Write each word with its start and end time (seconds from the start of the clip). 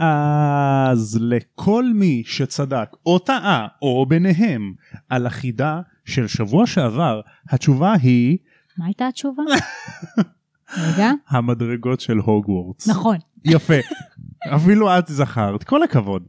אז 0.00 1.18
לכל 1.20 1.84
מי 1.94 2.22
שצדק 2.26 2.88
או 3.06 3.18
טעה 3.18 3.66
או 3.82 4.06
ביניהם 4.08 4.74
על 5.08 5.26
החידה 5.26 5.80
של 6.04 6.26
שבוע 6.26 6.66
שעבר, 6.66 7.20
התשובה 7.50 7.92
היא 8.02 8.38
מה 8.78 8.86
הייתה 8.86 9.08
התשובה? 9.08 9.42
רגע. 10.78 11.10
המדרגות 11.28 12.00
של 12.00 12.18
הוגוורטס. 12.18 12.88
נכון. 12.88 13.16
יפה. 13.44 13.74
אפילו 14.56 14.98
את 14.98 15.06
זכרת, 15.06 15.64
כל 15.64 15.82
הכבוד. 15.82 16.26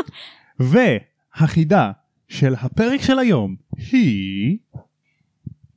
והחידה 0.70 1.92
של 2.28 2.54
הפרק 2.54 3.00
של 3.00 3.18
היום 3.18 3.56
היא... 3.92 4.58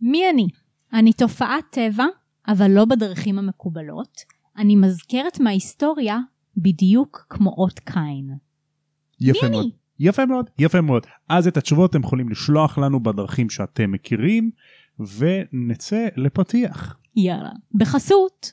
מי 0.02 0.30
אני? 0.30 0.48
אני 0.94 1.14
תופעת 1.14 1.66
טבע, 1.72 2.06
אבל 2.48 2.72
לא 2.72 2.86
בדרכים 2.86 3.40
המקובלות. 3.40 4.18
אני 4.58 4.76
מזכרת 4.76 5.40
מההיסטוריה 5.40 6.20
בדיוק 6.58 7.26
כמו 7.30 7.50
אות 7.50 7.80
קין. 7.80 8.30
יפה 9.22 9.50
מאוד. 9.50 9.66
יפה 10.00 10.26
מאוד, 10.26 10.50
יפה 10.60 10.82
מאוד. 10.82 11.06
אז 11.30 11.48
את 11.48 11.58
התשובות 11.58 11.90
אתם 11.90 12.02
יכולים 12.02 12.30
לשלוח 12.30 12.78
לנו 12.78 13.04
בדרכים 13.04 13.50
שאתם 13.50 13.92
מכירים, 13.92 14.52
ונצא 15.00 16.08
לפתיח. 16.16 16.98
יאללה. 17.16 17.52
בחסות. 17.74 18.52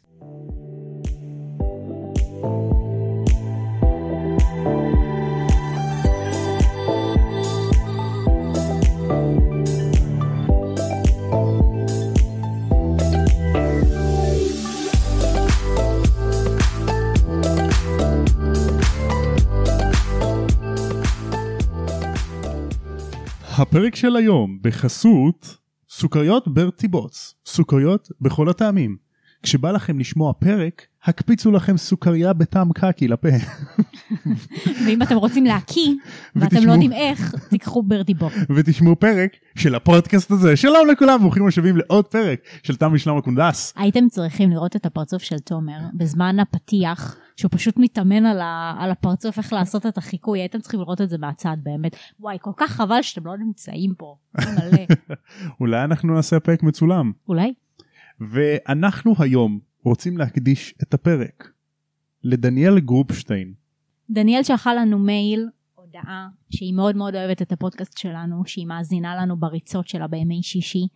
הפרק 23.61 23.97
של 23.97 24.17
היום 24.17 24.59
בחסות 24.63 25.57
סוכריות 25.89 26.49
ברטי 26.49 26.89
בוץ, 26.89 27.35
סוכריות 27.47 28.09
בכל 28.21 28.49
הטעמים. 28.49 28.97
כשבא 29.43 29.71
לכם 29.71 29.99
לשמוע 29.99 30.33
פרק, 30.33 30.87
הקפיצו 31.05 31.51
לכם 31.51 31.77
סוכריה 31.77 32.33
בטעם 32.33 32.73
קקי 32.73 33.09
לפה. 33.09 33.29
ואם 34.87 35.03
אתם 35.03 35.17
רוצים 35.17 35.45
להקיא, 35.45 35.95
ואתם. 36.37 36.67
לא 36.67 36.73
יודעים 36.73 36.93
איך, 36.93 37.35
תיקחו 37.51 37.83
ברדי 37.83 38.15
בוק. 38.15 38.33
ותשמעו 38.57 38.97
פרק 38.97 39.37
של 39.55 39.75
הפודקאסט 39.75 40.31
הזה. 40.31 40.57
שלום 40.57 40.89
לכולם, 40.93 41.21
ברוכים 41.21 41.47
השבים 41.47 41.77
לעוד 41.77 42.07
פרק 42.07 42.41
של 42.63 42.77
תם 42.77 42.93
ושלום 42.93 43.19
הקונדס. 43.19 43.75
הייתם 43.77 44.09
צריכים 44.09 44.51
לראות 44.51 44.77
את 44.77 44.87
הפרצוף 44.87 45.23
של 45.23 45.39
תומר 45.39 45.79
בזמן 45.95 46.41
הפתיח, 46.41 47.17
שהוא 47.37 47.51
פשוט 47.53 47.75
מתאמן 47.79 48.27
על, 48.27 48.41
ה, 48.41 48.75
על 48.79 48.91
הפרצוף 48.91 49.39
איך 49.39 49.53
לעשות 49.53 49.87
את 49.87 49.99
החיקוי, 49.99 50.41
הייתם 50.41 50.59
צריכים 50.59 50.81
לראות 50.81 51.01
את 51.01 51.11
זה 51.11 51.19
מהצד 51.19 51.57
באמת. 51.63 51.97
וואי, 52.21 52.37
כל 52.41 52.53
כך 52.57 52.71
חבל 52.71 53.03
שאתם 53.03 53.27
לא 53.27 53.37
נמצאים 53.39 53.95
פה. 53.99 54.17
מלא. 54.39 54.87
אולי 55.61 55.85
אנחנו 55.85 56.15
נעשה 56.15 56.41
פרק 56.41 56.63
מצולם. 56.63 57.13
אולי? 57.29 57.53
ואנחנו 58.21 59.15
היום 59.19 59.61
רוצים 59.85 60.19
להקדיש 60.19 60.75
את 60.83 60.95
הפרק 60.95 61.53
לדניאל 62.25 62.81
גרופשטיין. 62.81 63.55
דניאל 64.11 64.43
שלחה 64.43 64.75
לנו 64.75 64.99
מייל, 64.99 65.49
הודעה, 65.75 66.29
שהיא 66.51 66.75
מאוד 66.75 66.97
מאוד 66.97 67.15
אוהבת 67.15 67.43
את 67.43 67.53
הפודקאסט 67.53 67.99
שלנו, 67.99 68.43
שהיא 68.47 68.67
מאזינה 68.67 69.17
לנו 69.17 69.37
בריצות 69.37 69.89
שלה 69.89 70.07
בימי 70.07 70.43
שישי. 70.43 70.87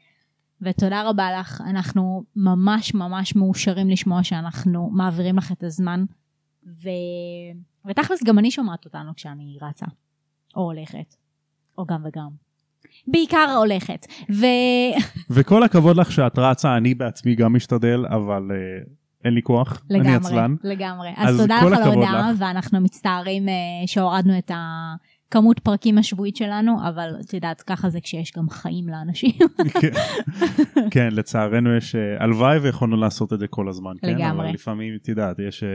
ותודה 0.60 1.02
רבה 1.08 1.40
לך, 1.40 1.60
אנחנו 1.66 2.24
ממש 2.36 2.94
ממש 2.94 3.36
מאושרים 3.36 3.90
לשמוע 3.90 4.24
שאנחנו 4.24 4.90
מעבירים 4.90 5.36
לך 5.36 5.52
את 5.52 5.62
הזמן. 5.62 6.04
ו... 6.66 6.88
ותכלס 7.88 8.24
גם 8.24 8.38
אני 8.38 8.50
שומעת 8.50 8.84
אותנו 8.84 9.14
כשאני 9.14 9.58
רצה, 9.62 9.86
או 10.56 10.62
הולכת, 10.62 11.16
או 11.78 11.86
גם 11.86 12.02
וגם. 12.04 12.43
בעיקר 13.06 13.54
הולכת. 13.58 14.06
ו... 14.30 14.46
וכל 15.30 15.62
הכבוד 15.62 15.96
לך 15.96 16.12
שאת 16.12 16.38
רצה, 16.38 16.76
אני 16.76 16.94
בעצמי 16.94 17.34
גם 17.34 17.56
משתדל, 17.56 18.06
אבל 18.06 18.50
uh, 18.50 18.88
אין 19.24 19.34
לי 19.34 19.42
כוח, 19.42 19.82
אני 19.90 19.98
לגמרי, 19.98 20.14
עצלן. 20.14 20.54
לגמרי. 20.64 21.08
אז, 21.16 21.34
אז 21.34 21.40
תודה 21.40 21.56
לך 21.56 21.76
על 21.78 21.82
ההודעה. 21.82 22.32
ואנחנו 22.38 22.80
מצטערים 22.80 23.48
אה, 23.48 23.54
שהורדנו 23.86 24.38
את 24.38 24.50
הכמות 24.54 25.58
פרקים 25.58 25.98
השבועית 25.98 26.36
שלנו, 26.36 26.76
אבל 26.88 27.16
את 27.20 27.34
יודעת, 27.34 27.62
ככה 27.62 27.88
זה 27.88 28.00
כשיש 28.00 28.32
גם 28.36 28.50
חיים 28.50 28.88
לאנשים. 28.88 29.30
כן. 29.80 29.90
כן, 30.90 31.08
לצערנו 31.12 31.76
יש, 31.76 31.94
אה, 31.94 32.24
הלוואי 32.24 32.58
ויכולנו 32.58 32.96
לעשות 32.96 33.32
את 33.32 33.38
זה 33.38 33.46
כל 33.46 33.68
הזמן, 33.68 33.92
כן? 34.00 34.08
לגמרי. 34.08 34.46
אבל 34.46 34.54
לפעמים, 34.54 34.94
את 35.02 35.08
יודעת, 35.08 35.36
יש 35.38 35.62
אה, 35.62 35.68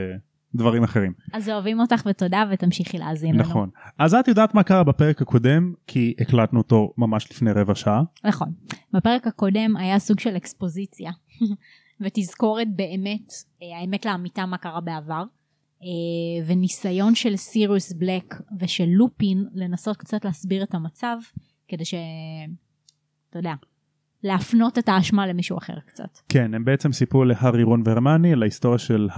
דברים 0.54 0.82
אחרים. 0.82 1.12
אז 1.32 1.48
אוהבים 1.48 1.80
אותך 1.80 2.02
ותודה, 2.06 2.44
ותמשיכי 2.52 2.98
להאזין 2.98 3.34
לנו. 3.34 3.42
נכון. 3.42 3.70
אז 3.98 4.14
את 4.14 4.28
יודעת 4.28 4.54
מה 4.54 4.62
קרה 4.62 4.84
בפרק 4.84 5.22
הקודם, 5.22 5.72
כי 5.86 6.14
הקלטנו 6.20 6.58
אותו 6.58 6.92
ממש 6.98 7.30
לפני 7.30 7.52
רבע 7.52 7.74
שעה. 7.74 8.02
נכון. 8.24 8.52
בפרק 8.92 9.26
הקודם 9.26 9.76
היה 9.76 9.98
סוג 9.98 10.20
של 10.20 10.36
אקספוזיציה, 10.36 11.10
ותזכורת 12.00 12.68
באמת, 12.76 13.32
אה, 13.62 13.78
האמת 13.80 14.06
לאמיתה 14.06 14.46
מה 14.46 14.58
קרה 14.58 14.80
בעבר, 14.80 15.24
אה, 15.82 16.46
וניסיון 16.46 17.14
של 17.14 17.36
סיריוס 17.36 17.92
בלק 17.92 18.34
ושל 18.60 18.86
לופין 18.88 19.44
לנסות 19.54 19.96
קצת 19.96 20.24
להסביר 20.24 20.62
את 20.62 20.74
המצב, 20.74 21.16
כדי 21.68 21.84
ש... 21.84 21.94
אתה 23.30 23.38
יודע, 23.38 23.54
להפנות 24.22 24.78
את 24.78 24.88
האשמה 24.88 25.26
למישהו 25.26 25.58
אחר 25.58 25.78
קצת. 25.86 26.18
כן, 26.28 26.54
הם 26.54 26.64
בעצם 26.64 26.92
סיפרו 26.92 27.24
להארי 27.24 27.62
רון 27.62 27.82
והרמיוני 27.84 28.32
על 28.32 28.42
ההיסטוריה 28.42 28.78
של 28.78 29.08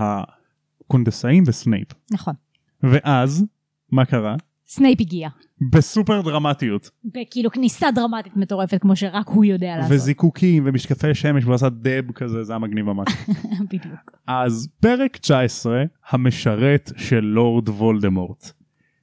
הקונדסאים 0.93 1.45
וסנייפ. 1.47 1.89
נכון. 2.11 2.35
ואז, 2.83 3.45
מה 3.93 4.05
קרה? 4.05 4.37
סנייפ 4.67 5.01
הגיע. 5.01 5.29
בסופר 5.71 6.21
דרמטיות. 6.21 6.91
בכאילו 7.05 7.51
כניסה 7.51 7.91
דרמטית 7.91 8.37
מטורפת 8.37 8.79
כמו 8.81 8.97
שרק 8.97 9.29
הוא 9.29 9.45
יודע 9.45 9.77
לעשות. 9.77 9.93
וזיקוקים 9.93 10.63
ומשקפי 10.67 11.15
שמש 11.15 11.45
ועשה 11.45 11.69
dab 11.69 12.13
כזה, 12.15 12.45
זה 12.45 12.53
היה 12.53 12.59
מגניב 12.59 12.87
ממש. 12.87 13.09
בדיוק. 13.73 14.19
אז 14.27 14.69
פרק 14.81 15.17
19, 15.17 15.83
המשרת 16.11 16.93
של 16.97 17.21
לורד 17.21 17.69
וולדמורט. 17.69 18.53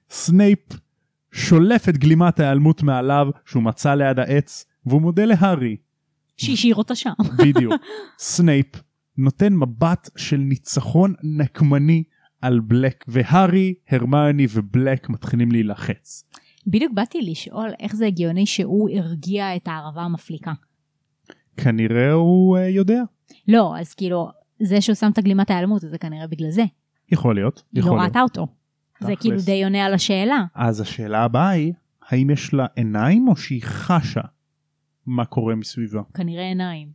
סנייפ 0.10 0.60
שולף 1.32 1.90
את 1.90 1.98
גלימת 1.98 2.40
ההיעלמות 2.40 2.84
מעליו 2.84 3.28
שהוא 3.46 3.64
מצא 3.64 3.96
ליד 3.96 4.20
העץ, 4.20 4.66
והוא 4.86 5.02
מודה 5.02 5.26
להארי. 5.26 5.76
שהשאיר 6.38 6.76
אותה 6.76 6.96
שם. 6.96 7.14
בדיוק. 7.38 7.74
סנייפ 8.20 8.89
נותן 9.19 9.53
מבט 9.53 10.09
של 10.18 10.38
ניצחון 10.38 11.13
נקמני 11.24 12.03
על 12.41 12.59
בלק, 12.59 13.06
והארי, 13.07 13.74
הרמיוני 13.90 14.47
ובלק 14.53 15.09
מתחילים 15.09 15.52
להילחץ. 15.52 16.24
בדיוק 16.68 16.94
באתי 16.94 17.22
לשאול 17.22 17.69
איך 17.79 17.96
זה 17.96 18.06
הגיוני 18.06 18.46
שהוא 18.46 18.90
הרגיע 18.90 19.56
את 19.56 19.68
הערבה 19.68 20.02
המפליקה. 20.02 20.52
כנראה 21.58 22.12
הוא 22.12 22.58
אה, 22.58 22.62
יודע. 22.62 23.02
לא, 23.47 23.78
אז 23.79 23.94
כאילו, 23.94 24.29
זה 24.59 24.81
שהוא 24.81 24.96
שם 24.96 25.09
את 25.13 25.18
הגלימת 25.18 25.50
ההיעלמות, 25.50 25.81
זה 25.81 25.97
כנראה 25.97 26.28
בגלל 26.28 26.52
זה. 26.52 26.63
יכול 27.12 27.35
להיות. 27.35 27.63
יכול 27.74 27.91
לא 27.91 27.97
להיות. 27.97 28.08
ראתה 28.08 28.22
אותו. 28.22 28.47
זה. 29.00 29.13
כאילו 29.19 29.38
די 29.46 29.63
עונה 29.63 29.85
על 29.85 29.94
השאלה. 29.94 30.46
אז 30.56 30.81
השאלה 30.81 31.24
הבאה 31.24 31.50
היא, 31.50 31.74
האם 32.09 32.29
יש 32.29 32.53
לה 32.53 32.66
עיניים 32.75 33.28
או 33.28 33.35
שהיא 33.35 33.62
חשה 33.63 34.22
מה 35.06 35.25
קורה 35.25 35.56
מסביבה? 35.56 36.02
כנראה 36.13 36.44
עיניים. 36.44 36.90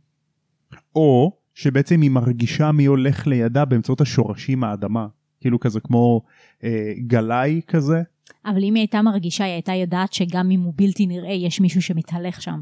או 0.95 1.37
שבעצם 1.55 2.01
היא 2.01 2.11
מרגישה 2.11 2.71
מי 2.71 2.85
הולך 2.85 3.27
לידה 3.27 3.65
באמצעות 3.65 4.01
השורשים 4.01 4.59
מהאדמה. 4.59 5.07
כאילו 5.41 5.59
כזה 5.59 5.79
כמו 5.79 6.21
אה, 6.63 6.93
גלאי 7.07 7.61
כזה. 7.67 8.01
אבל 8.45 8.63
אם 8.63 8.75
היא 8.75 8.81
הייתה 8.81 9.01
מרגישה, 9.01 9.43
היא 9.43 9.53
הייתה 9.53 9.73
יודעת 9.73 10.13
שגם 10.13 10.51
אם 10.51 10.61
הוא 10.61 10.73
בלתי 10.75 11.05
נראה, 11.05 11.33
יש 11.33 11.61
מישהו 11.61 11.81
שמתהלך 11.81 12.41
שם. 12.41 12.61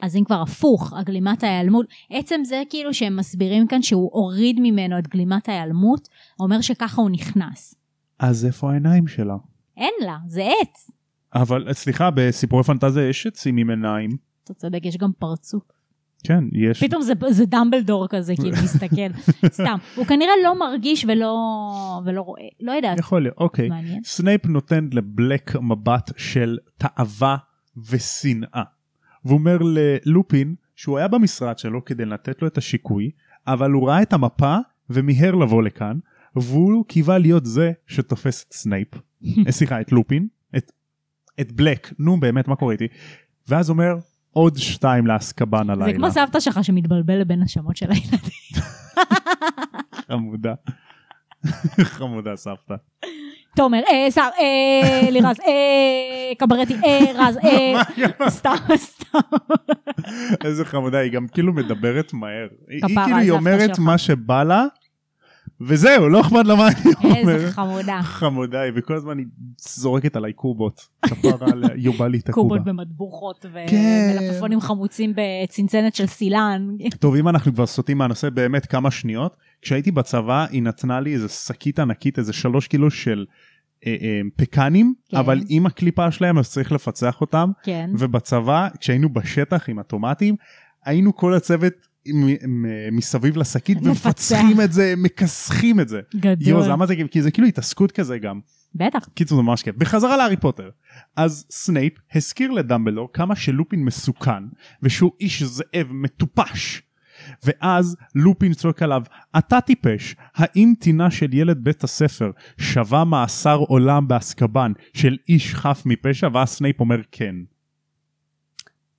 אז 0.00 0.16
אם 0.16 0.24
כבר 0.24 0.42
הפוך, 0.42 0.92
הגלימת 0.92 1.42
ההיעלמות, 1.42 1.86
עצם 2.10 2.40
זה 2.44 2.62
כאילו 2.70 2.94
שהם 2.94 3.16
מסבירים 3.16 3.66
כאן 3.66 3.82
שהוא 3.82 4.10
הוריד 4.12 4.60
ממנו 4.60 4.98
את 4.98 5.08
גלימת 5.08 5.48
ההיעלמות, 5.48 6.08
אומר 6.40 6.60
שככה 6.60 7.02
הוא 7.02 7.10
נכנס. 7.10 7.74
אז 8.18 8.46
איפה 8.46 8.70
העיניים 8.70 9.08
שלה? 9.08 9.36
אין 9.76 9.92
לה, 10.00 10.18
זה 10.26 10.48
עץ. 10.62 10.90
אבל 11.34 11.72
סליחה, 11.72 12.10
בסיפורי 12.10 12.62
פנטזיה 12.62 13.08
יש 13.08 13.26
עצים 13.26 13.56
עם 13.56 13.70
עיניים. 13.70 14.10
אתה 14.44 14.54
צודק, 14.54 14.80
יש 14.84 14.96
גם 14.96 15.10
פרצוף. 15.18 15.62
כן, 16.24 16.44
יש. 16.52 16.84
פתאום 16.84 17.02
זה, 17.02 17.12
זה 17.30 17.46
דמבלדור 17.46 18.08
כזה, 18.08 18.34
כאילו, 18.36 18.56
מסתכל. 18.64 19.18
סתם. 19.46 19.76
הוא 19.94 20.06
כנראה 20.06 20.32
לא 20.44 20.58
מרגיש 20.58 21.04
ולא, 21.08 21.34
ולא 22.04 22.20
רואה, 22.20 22.42
לא 22.60 22.72
יודעת. 22.72 22.98
יכול 22.98 23.22
להיות, 23.22 23.36
אוקיי. 23.38 23.68
מעניין. 23.68 24.02
סנייפ 24.04 24.46
נותן 24.46 24.88
לבלק 24.92 25.56
מבט 25.56 26.10
של 26.16 26.58
תאווה 26.78 27.36
ושנאה. 27.90 28.62
והוא 29.24 29.38
אומר 29.38 29.58
ללופין 29.62 30.54
שהוא 30.76 30.98
היה 30.98 31.08
במשרד 31.08 31.58
שלו 31.58 31.84
כדי 31.84 32.04
לתת 32.04 32.42
לו 32.42 32.48
את 32.48 32.58
השיקוי, 32.58 33.10
אבל 33.46 33.70
הוא 33.70 33.88
ראה 33.88 34.02
את 34.02 34.12
המפה 34.12 34.56
ומיהר 34.90 35.34
לבוא 35.34 35.62
לכאן, 35.62 35.98
והוא 36.36 36.84
קיווה 36.84 37.18
להיות 37.18 37.46
זה 37.46 37.72
שתופס 37.86 38.44
את 38.48 38.52
סנייפ. 38.52 38.88
אה, 39.46 39.52
סליחה, 39.52 39.80
את 39.80 39.92
לופין, 39.92 40.28
את, 40.56 40.72
את 41.40 41.52
בלק, 41.52 41.92
נו 41.98 42.20
באמת 42.20 42.48
מה 42.48 42.56
קורה 42.56 42.72
איתי? 42.72 42.86
ואז 43.48 43.70
אומר 43.70 43.94
עוד 44.32 44.56
שתיים 44.58 45.06
לאסקבן 45.06 45.70
הלילה. 45.70 45.86
זה 45.86 45.92
כמו 45.92 46.10
סבתא 46.10 46.40
שלך 46.40 46.64
שמתבלבל 46.64 47.24
בין 47.24 47.42
השמות 47.42 47.76
של 47.76 47.90
הילדים. 47.90 48.62
חמודה. 50.06 50.54
חמודה 51.82 52.36
סבתא. 52.36 52.74
תומר, 53.56 53.80
אה, 53.90 54.10
שר, 54.10 54.28
אה, 54.40 55.10
לירז, 55.10 55.40
אה, 55.40 56.34
קברטי, 56.38 56.74
אה, 56.84 57.00
רז, 57.14 57.38
אה, 57.44 58.28
סתם, 58.28 58.54
סתם. 58.76 59.18
איזה 60.44 60.64
חמודה, 60.64 60.98
היא 60.98 61.12
גם 61.12 61.28
כאילו 61.28 61.52
מדברת 61.52 62.12
מהר. 62.12 62.48
היא 62.68 62.80
כאילו, 62.86 63.16
היא 63.16 63.30
אומרת. 63.30 63.78
מה 63.78 63.98
שבא 63.98 64.42
לה, 64.42 64.64
וזהו, 65.66 66.08
לא 66.08 66.20
אכפת 66.20 66.46
לה 66.46 66.54
מה 66.54 66.68
אני 66.68 67.20
אומר. 67.20 67.34
איזה 67.34 67.52
חמודה. 67.52 68.00
חמודה 68.02 68.60
היא, 68.60 68.72
וכל 68.76 68.94
הזמן 68.94 69.18
היא 69.18 69.26
זורקת 69.58 70.16
עליי 70.16 70.32
קובות. 70.32 70.88
כפרה 71.06 71.48
עליה, 71.52 71.70
יובה 71.76 72.08
לי 72.08 72.18
את 72.18 72.28
הקובה. 72.28 72.48
קובות 72.48 72.64
במטבוחות 72.64 73.46
ו- 73.52 73.58
כן. 73.68 74.16
ומלפפונים 74.18 74.60
חמוצים 74.60 75.12
בצנצנת 75.16 75.94
של 75.94 76.06
סילן. 76.06 76.68
טוב, 76.98 77.14
אם 77.14 77.28
אנחנו 77.28 77.54
כבר 77.54 77.66
סוטים 77.66 77.98
מהנושא 77.98 78.30
באמת 78.30 78.66
כמה 78.66 78.90
שניות, 78.90 79.36
כשהייתי 79.62 79.90
בצבא 79.90 80.46
היא 80.50 80.62
נתנה 80.62 81.00
לי 81.00 81.14
איזה 81.14 81.28
שקית 81.28 81.78
ענקית, 81.78 82.18
איזה 82.18 82.32
שלוש 82.32 82.68
קילו 82.68 82.90
של 82.90 83.24
אה, 83.86 83.96
אה, 84.02 84.20
פקנים, 84.36 84.94
כן. 85.08 85.16
אבל 85.16 85.40
עם 85.48 85.66
הקליפה 85.66 86.10
שלהם 86.10 86.38
אז 86.38 86.50
צריך 86.50 86.72
לפצח 86.72 87.20
אותם, 87.20 87.50
כן. 87.62 87.90
ובצבא 87.98 88.68
כשהיינו 88.80 89.08
בשטח 89.12 89.68
עם 89.68 89.78
הטומטים, 89.78 90.36
היינו 90.84 91.16
כל 91.16 91.34
הצוות 91.34 91.72
מ- 92.08 92.96
מסביב 92.96 93.36
לשקית. 93.36 93.78
ומפצחים 93.82 94.60
את 94.60 94.72
זה, 94.72 94.94
מכסחים 94.96 95.80
את 95.80 95.88
זה. 95.88 96.00
גדול. 96.16 96.48
יואו, 96.48 96.68
למה 96.68 96.86
זה, 96.86 96.94
כי 97.10 97.22
זה 97.22 97.30
כאילו 97.30 97.48
התעסקות 97.48 97.92
כזה 97.92 98.18
גם. 98.18 98.40
בטח. 98.74 99.08
קיצור 99.14 99.36
זה 99.38 99.42
ממש 99.42 99.62
כיף. 99.62 99.76
בחזרה 99.76 100.16
להארי 100.16 100.36
פוטר. 100.36 100.70
אז 101.16 101.46
סנייפ 101.50 101.92
הזכיר 102.14 102.50
לדמבלדור 102.50 103.08
כמה 103.12 103.36
שלופין 103.36 103.84
מסוכן 103.84 104.42
ושהוא 104.82 105.10
איש 105.20 105.42
זאב 105.42 105.86
מטופש. 105.90 106.82
ואז 107.44 107.96
לופין 108.14 108.54
צועק 108.54 108.82
עליו 108.82 109.02
אתה 109.38 109.60
טיפש 109.60 110.16
האם 110.34 110.72
טינה 110.80 111.10
של 111.10 111.34
ילד 111.34 111.58
בית 111.64 111.84
הספר 111.84 112.30
שווה 112.58 113.04
מאסר 113.04 113.56
עולם 113.56 114.08
באסקבן 114.08 114.72
של 114.94 115.16
איש 115.28 115.54
חף 115.54 115.82
מפשע 115.86 116.28
ואז 116.32 116.48
סנייפ 116.48 116.80
אומר 116.80 117.00
כן. 117.12 117.34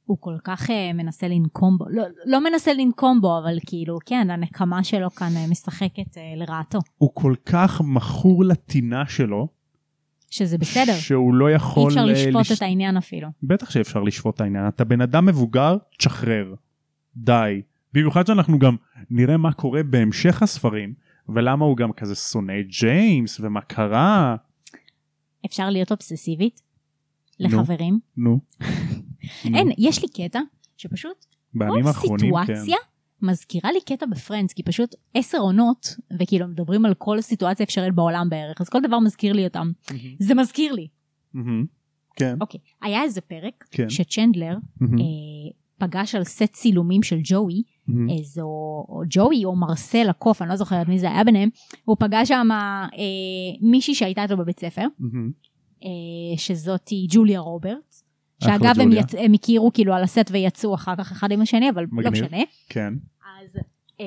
הוא 0.05 0.17
כל 0.19 0.35
כך 0.43 0.69
uh, 0.69 0.73
מנסה 0.93 1.27
לנקום 1.27 1.77
בו, 1.77 1.85
לא, 1.89 2.03
לא 2.25 2.43
מנסה 2.43 2.73
לנקום 2.73 3.21
בו, 3.21 3.39
אבל 3.39 3.57
כאילו, 3.65 3.97
כן, 4.05 4.29
הנקמה 4.29 4.83
שלו 4.83 5.11
כאן 5.11 5.27
uh, 5.27 5.51
משחקת 5.51 6.13
uh, 6.17 6.19
לרעתו. 6.35 6.79
הוא 6.97 7.09
כל 7.13 7.35
כך 7.45 7.81
מכור 7.85 8.45
לטינה 8.45 9.05
שלו 9.07 9.47
שזה 10.29 10.57
בסדר. 10.57 10.93
שהוא 10.93 11.33
לא 11.33 11.47
אי 11.49 11.53
יכול 11.53 11.87
אפשר 11.91 11.99
אה, 11.99 12.05
לשפוט 12.05 12.41
לש- 12.41 12.51
את 12.51 12.61
העניין 12.61 12.97
אפילו. 12.97 13.27
בטח 13.43 13.69
שאפשר 13.69 14.01
לשפוט 14.03 14.35
את 14.35 14.41
העניין 14.41 14.67
אתה 14.67 14.83
בן 14.83 15.01
אדם 15.01 15.25
מבוגר 15.25 15.77
תשחרר 15.97 16.53
די 17.15 17.61
במיוחד 17.93 18.27
שאנחנו 18.27 18.59
גם 18.59 18.75
נראה 19.09 19.37
מה 19.37 19.53
קורה 19.53 19.83
בהמשך 19.83 20.43
הספרים 20.43 20.93
ולמה 21.29 21.65
הוא 21.65 21.77
גם 21.77 21.91
כזה 21.93 22.15
שונא 22.15 22.61
ג'יימס 22.61 23.39
ומה 23.39 23.61
קרה 23.61 24.35
אפשר 25.45 25.69
להיות 25.69 25.91
אובססיבית 25.91 26.61
נו. 27.39 27.47
לחברים. 27.47 27.99
נו. 28.17 28.39
אין. 29.45 29.69
יש 29.77 30.01
לי 30.01 30.07
קטע 30.07 30.39
שפשוט 30.77 31.25
בימים 31.53 31.81
כל 31.81 31.87
האחרונים 31.87 32.33
כן 32.47 32.55
סיטואציה 32.55 32.77
מזכירה 33.21 33.71
לי 33.71 33.79
קטע 33.81 34.05
בפרנדס, 34.05 34.53
כי 34.53 34.63
פשוט 34.63 34.95
עשר 35.13 35.37
עונות, 35.37 35.95
וכאילו 36.19 36.47
מדברים 36.47 36.85
על 36.85 36.93
כל 36.93 37.21
סיטואציה 37.21 37.63
אפשרית 37.63 37.95
בעולם 37.95 38.29
בערך, 38.29 38.61
אז 38.61 38.69
כל 38.69 38.81
דבר 38.81 38.99
מזכיר 38.99 39.33
לי 39.33 39.43
אותם. 39.43 39.71
זה 40.19 40.35
מזכיר 40.35 40.73
לי. 40.73 40.87
כן 42.15 42.35
אוקיי, 42.41 42.59
היה 42.81 43.03
איזה 43.03 43.21
פרק 43.21 43.65
כן 43.71 43.89
שצ'נדלר. 43.89 44.55
אה, 44.81 44.87
פגש 45.77 46.15
על 46.15 46.23
סט 46.23 46.43
צילומים 46.53 47.03
של 47.03 47.19
ג'וי, 47.23 47.63
מהמם. 47.87 48.09
איזו 48.09 48.41
או 48.89 49.03
ג'וי 49.09 49.45
או 49.45 49.55
מרסל 49.55 50.09
הקוף, 50.09 50.41
אני 50.41 50.49
לא 50.49 50.55
זוכרת 50.55 50.87
מי 50.87 50.99
זה 50.99 51.11
היה 51.11 51.23
ביניהם, 51.23 51.49
הוא 51.85 51.97
פגש 51.99 52.27
שם 52.27 52.47
אה, 52.51 52.87
מישהי 53.61 53.95
שהייתה 53.95 54.23
איתו 54.23 54.37
בבית 54.37 54.59
ספר, 54.59 54.85
מהמם. 54.99 55.31
אה, 55.83 56.37
שזאתי 56.37 57.07
ג'וליה 57.09 57.39
רוברטס. 57.39 58.02
שאגב 58.43 58.79
הם. 58.79 58.91
יצ... 58.91 59.15
הם 59.17 59.33
הכירו 59.33 59.73
כאילו 59.73 59.93
על 59.93 60.03
הסט 60.03 60.29
ויצאו 60.31 60.75
אחר 60.75 60.95
כך 60.95 61.11
אחד 61.11 61.31
עם 61.31 61.41
השני 61.41 61.69
אבל 61.69 61.81
לא 61.81 61.87
מגניב. 61.91 62.25
משנה. 62.25 62.43
כן 62.69 62.93
אז 63.39 63.57
אה, 63.99 64.05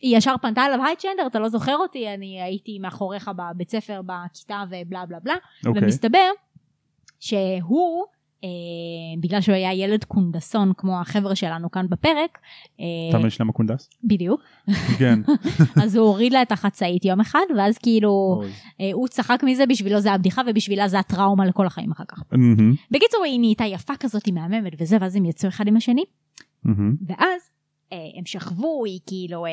היא 0.00 0.16
ישר 0.16 0.34
פנתה 0.42 0.66
אליו 0.66 0.84
היי 0.84 0.96
צ'נדר 0.96 1.26
אתה 1.26 1.38
לא 1.38 1.48
זוכר 1.48 1.76
אותי 1.76 2.14
אני 2.14 2.42
הייתי 2.42 2.78
מאחוריך 2.78 3.30
בבית 3.36 3.70
ספר 3.70 4.00
בכיתה 4.06 4.64
ובלה 4.70 5.06
בלה 5.06 5.18
בלה 5.20 5.34
אוקיי 5.66 5.82
ומסתבר 5.82 6.30
שהוא 7.20 8.04
אה, 8.44 8.48
בגלל 9.20 9.40
שהוא 9.40 9.54
היה 9.54 9.74
ילד 9.74 10.04
קונדסון 10.04 10.72
כמו 10.76 11.00
החבר'ה 11.00 11.34
שלנו 11.34 11.70
כאן 11.70 11.86
בפרק 11.88 12.38
אה, 12.80 13.18
אתה 13.18 13.26
יש 13.26 13.40
להם 13.40 13.50
הקונדס? 13.50 13.90
בדיוק 14.04 14.40
כן 14.98 15.20
אז 15.82 15.96
הוא 15.96 16.06
הוריד 16.06 16.32
לה 16.32 16.42
את 16.42 16.52
החצאית 16.52 17.04
יום 17.04 17.20
אחד 17.20 17.44
ואז 17.56 17.78
כאילו. 17.78 18.42
אה, 18.80 18.90
הוא 18.92 19.08
צחק 19.08 19.40
מזה 19.42 19.66
בשבילו 19.66 20.00
זה 20.00 20.12
הבדיחה 20.12 20.42
ובשבילה 20.46 20.88
זה 20.88 20.98
הטראומה 20.98 21.46
לכל 21.46 21.66
החיים 21.66 21.92
אחר 21.92 22.04
כך. 22.08 22.22
בקיצור 22.90 23.24
היא 23.24 23.40
נהייתה 23.40 23.64
יפה 23.64 23.96
כזאת 24.00 24.26
היא 24.26 24.34
מהממת 24.34 24.72
וזה 24.80 24.96
ואז 25.00 25.16
הם 25.16 25.24
יצאו 25.24 25.48
אחד 25.48 25.66
עם 25.66 25.76
השני. 25.76 26.04
ואז 27.06 27.50
אה, 27.92 27.98
הם 28.18 28.26
שכבו 28.26 28.84
היא 28.84 29.00
כאילו 29.06 29.46
אה, 29.46 29.50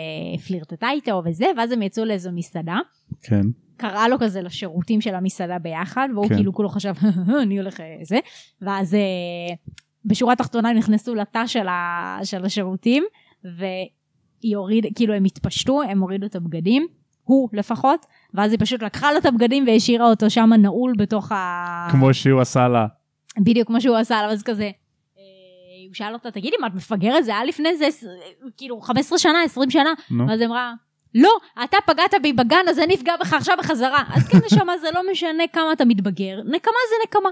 פלירטטה 0.48 0.90
איתו 0.90 1.22
וזה 1.26 1.46
ואז 1.58 1.72
הם 1.72 1.82
יצאו 1.82 2.06
לאיזו 2.06 2.32
מסעדה 2.32 2.78
כן 3.22 3.42
קראה 3.78 4.08
לו 4.08 4.20
כזה 4.20 4.42
לשירותים 4.42 5.02
של 5.02 5.16
המסעדה 5.16 5.60
ביחד 5.60 6.10
והוא 6.14 6.30
כן. 6.30 6.36
כאילו 6.36 6.54
כולו 6.54 6.70
חשב 6.70 6.94
אני 7.44 7.60
הולך 7.60 7.80
אה, 7.80 7.98
זה 8.04 8.20
ואז 8.62 8.94
אה, 8.94 9.56
בשורה 10.06 10.34
התחתונה 10.34 10.70
הם 10.70 10.78
נכנסו 10.78 11.16
לתא 11.16 11.48
של, 11.48 11.68
ה, 11.68 12.20
של 12.24 12.46
השירותים 12.46 13.04
והיא 13.44 14.58
הוריד 14.58 14.86
כאילו 14.96 15.14
הם 15.14 15.24
התפשטו 15.24 15.82
הם 15.82 16.00
הורידו 16.00 16.26
את 16.26 16.36
הבגדים 16.36 16.88
הוא 17.24 17.50
לפחות 17.54 18.06
ואז 18.34 18.52
היא 18.52 18.60
פשוט 18.60 18.84
לקחה 18.84 19.12
לו 19.12 19.18
את 19.18 19.26
הבגדים 19.26 19.68
והשאירה 19.68 20.10
אותו 20.10 20.30
שם 20.30 20.50
נעול 20.58 20.94
בתוך 20.98 21.32
ה... 21.32 21.88
כמו 21.92 22.14
שהוא 22.14 22.42
עשה 22.42 22.68
לה 22.68 22.88
בדיוק 23.40 23.68
כמו 23.68 23.82
שהוא 23.82 23.96
עשה 23.96 24.20
עליו 24.20 24.32
אז 24.32 24.44
כזה. 24.44 24.64
אה, 24.64 25.22
הוא 25.88 25.94
שאל 25.94 26.14
אותה 26.14 26.32
תגידי 26.32 26.56
מה 26.62 26.68
את 26.68 26.74
מפגרת 26.74 27.26
זה 27.26 27.32
היה 27.32 27.46
לפני 27.46 27.78
זה 27.78 27.86
אה, 27.86 28.50
כאילו 28.58 28.82
15 28.82 29.18
שנה 29.18 29.44
20 29.46 29.70
שנה 29.70 29.90
נו. 30.12 30.28
ואז 30.28 30.40
היא 30.40 30.48
אמרה 30.48 30.74
לא 31.16 31.30
אתה 31.64 31.78
פגעת 31.86 32.14
בי 32.22 32.34
בגן 32.34 32.66
אז 32.70 32.80
אני 32.80 32.96
אפגע 32.96 33.14
בך 33.22 33.34
עכשיו 33.34 33.56
בחזרה 33.60 34.04
אז 34.16 34.28
כן 34.28 34.38
נשמה 34.46 34.78
זה 34.78 34.88
לא 34.94 35.02
משנה 35.12 35.44
כמה 35.54 35.74
אתה 35.74 35.86
מתבגר 35.86 36.38
נקמה 36.46 36.74
זה 36.90 36.96
נקמה 37.08 37.30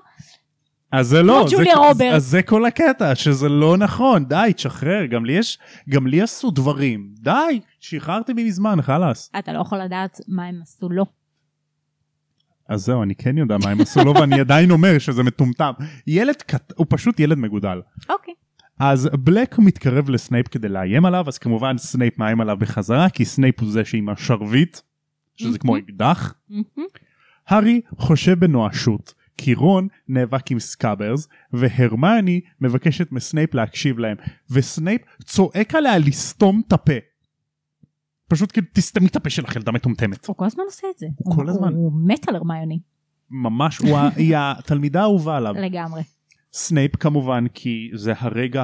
אז 0.91 1.07
זה 1.07 1.23
לא, 1.23 1.45
זה, 1.49 1.75
רוברטס. 1.75 2.15
אז 2.15 2.25
זה 2.25 2.41
כל 2.41 2.65
הקטע, 2.65 3.15
שזה 3.15 3.49
לא 3.49 3.77
נכון, 3.77 4.25
די, 4.25 4.51
תשחרר, 4.55 5.05
גם 5.05 5.25
לי 5.25 5.33
יש, 5.33 5.59
גם 5.89 6.07
לי 6.07 6.21
עשו 6.21 6.51
דברים, 6.51 7.09
די, 7.13 7.59
שחררתי 7.79 8.33
בי 8.33 8.43
מזמן, 8.43 8.81
חלאס. 8.81 9.31
אתה 9.39 9.53
לא 9.53 9.61
יכול 9.61 9.77
לדעת 9.77 10.19
מה 10.27 10.45
הם 10.45 10.59
עשו 10.61 10.89
לו 10.89 11.05
אז 12.69 12.85
זהו, 12.85 13.03
אני 13.03 13.15
כן 13.15 13.37
יודע 13.37 13.57
מה 13.63 13.69
הם 13.69 13.81
עשו 13.81 14.03
לו, 14.03 14.13
ואני 14.13 14.39
עדיין 14.39 14.71
אומר 14.71 14.99
שזה 14.99 15.23
מטומטם. 15.23 15.71
ילד 16.07 16.35
קט... 16.35 16.73
הוא 16.75 16.85
פשוט 16.89 17.19
ילד 17.19 17.37
מגודל. 17.37 17.81
אוקיי 18.09 18.33
אז 18.79 19.09
בלק 19.19 19.59
מתקרב 19.59 20.09
לסנייפ 20.09 20.47
כדי 20.47 20.69
לאיים 20.69 21.05
עליו, 21.05 21.25
אז 21.27 21.37
כמובן 21.37 21.77
סנייפ 21.77 22.17
מאיים 22.17 22.41
עליו 22.41 22.57
בחזרה, 22.57 23.09
כי 23.09 23.25
סנייפ 23.25 23.59
הוא 23.59 23.71
זה 23.71 23.85
שעם 23.85 24.09
השרביט, 24.09 24.79
שזה 25.35 25.59
כמו 25.59 25.77
אקדח. 25.77 26.33
הארי 27.47 27.81
חושב 27.97 28.39
בנואשות, 28.39 29.13
כי 29.37 29.53
רון 29.53 29.87
נאבק 30.07 30.51
עם 30.51 30.59
סקאברס, 30.59 31.27
והרמיוני 31.53 32.41
מבקשת 32.61 33.11
מסנייפ 33.11 33.53
להקשיב 33.53 33.99
להם, 33.99 34.17
וסנייפ 34.51 35.01
צועק 35.23 35.75
עליה 35.75 35.97
לסתום 35.97 36.61
את 36.67 36.73
הפה. 36.73 36.93
פשוט 38.27 38.51
כאילו 38.51 38.67
תסתמי 38.73 39.07
את 39.07 39.15
הפה 39.15 39.29
שלך 39.29 39.55
ילדה 39.55 39.71
מטומטמת. 39.71 40.25
הוא 40.25 40.35
כל 40.35 40.45
הזמן 40.45 40.63
עושה 40.65 40.87
את 40.93 40.99
זה 40.99 41.07
הוא 41.17 41.35
כל 41.35 41.49
הזמן. 41.49 41.73
הוא 41.73 41.91
מת 42.05 42.29
על 42.29 42.35
הרמיוני 42.35 42.79
ממש, 43.29 43.81
היא 44.15 44.35
התלמידה 44.37 45.01
האהובה 45.01 45.37
עליו. 45.37 45.53
לגמרי 45.53 46.01
סנייפ 46.53 46.95
כמובן, 46.95 47.45
כי 47.53 47.89
זה 47.93 48.13
הרגע 48.17 48.63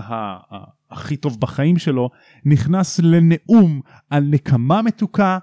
הכי 0.92 1.18
טוב 1.18 1.40
בחיים 1.40 1.78
שלו, 1.78 2.10
נכנס 2.46 3.00
לנאום 3.00 3.82
על 4.10 4.24
נקמה 4.24 4.82
מתוקה, 4.82 5.38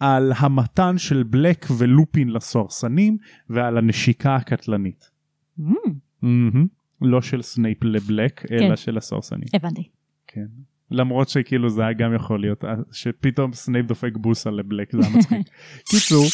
על 0.00 0.32
המתן 0.36 0.98
של 0.98 1.22
בלק 1.22 1.66
ולופין 1.78 2.28
לסוהרסנים, 2.28 3.16
ועל 3.50 3.78
הנשיקה 3.78 4.36
הקטלנית. 4.36 5.10
מהמם. 5.58 5.74
מהמם. 6.22 6.66
לא 7.02 7.22
של 7.22 7.42
סנייפ 7.42 7.84
לבלק, 7.84 8.44
אלא 8.52 8.68
כן. 8.68 8.76
של 8.76 8.98
הסוהרסנים. 8.98 9.48
הבנתי 9.54 9.88
כן. 10.26 10.46
למרות 10.90 11.28
שכאילו 11.28 11.70
זה 11.70 11.82
היה 11.82 11.92
גם 11.92 12.14
יכול 12.14 12.40
להיות, 12.40 12.64
אה, 12.64 12.74
שפתאום 12.92 13.52
סנייפ 13.52 13.86
דופק 13.86 14.12
בוסה 14.16 14.50
לבלק, 14.50 14.92
זה 14.92 14.98
היה 15.02 15.16
מצחיק. 15.16 15.46
קיצור, 15.90 16.24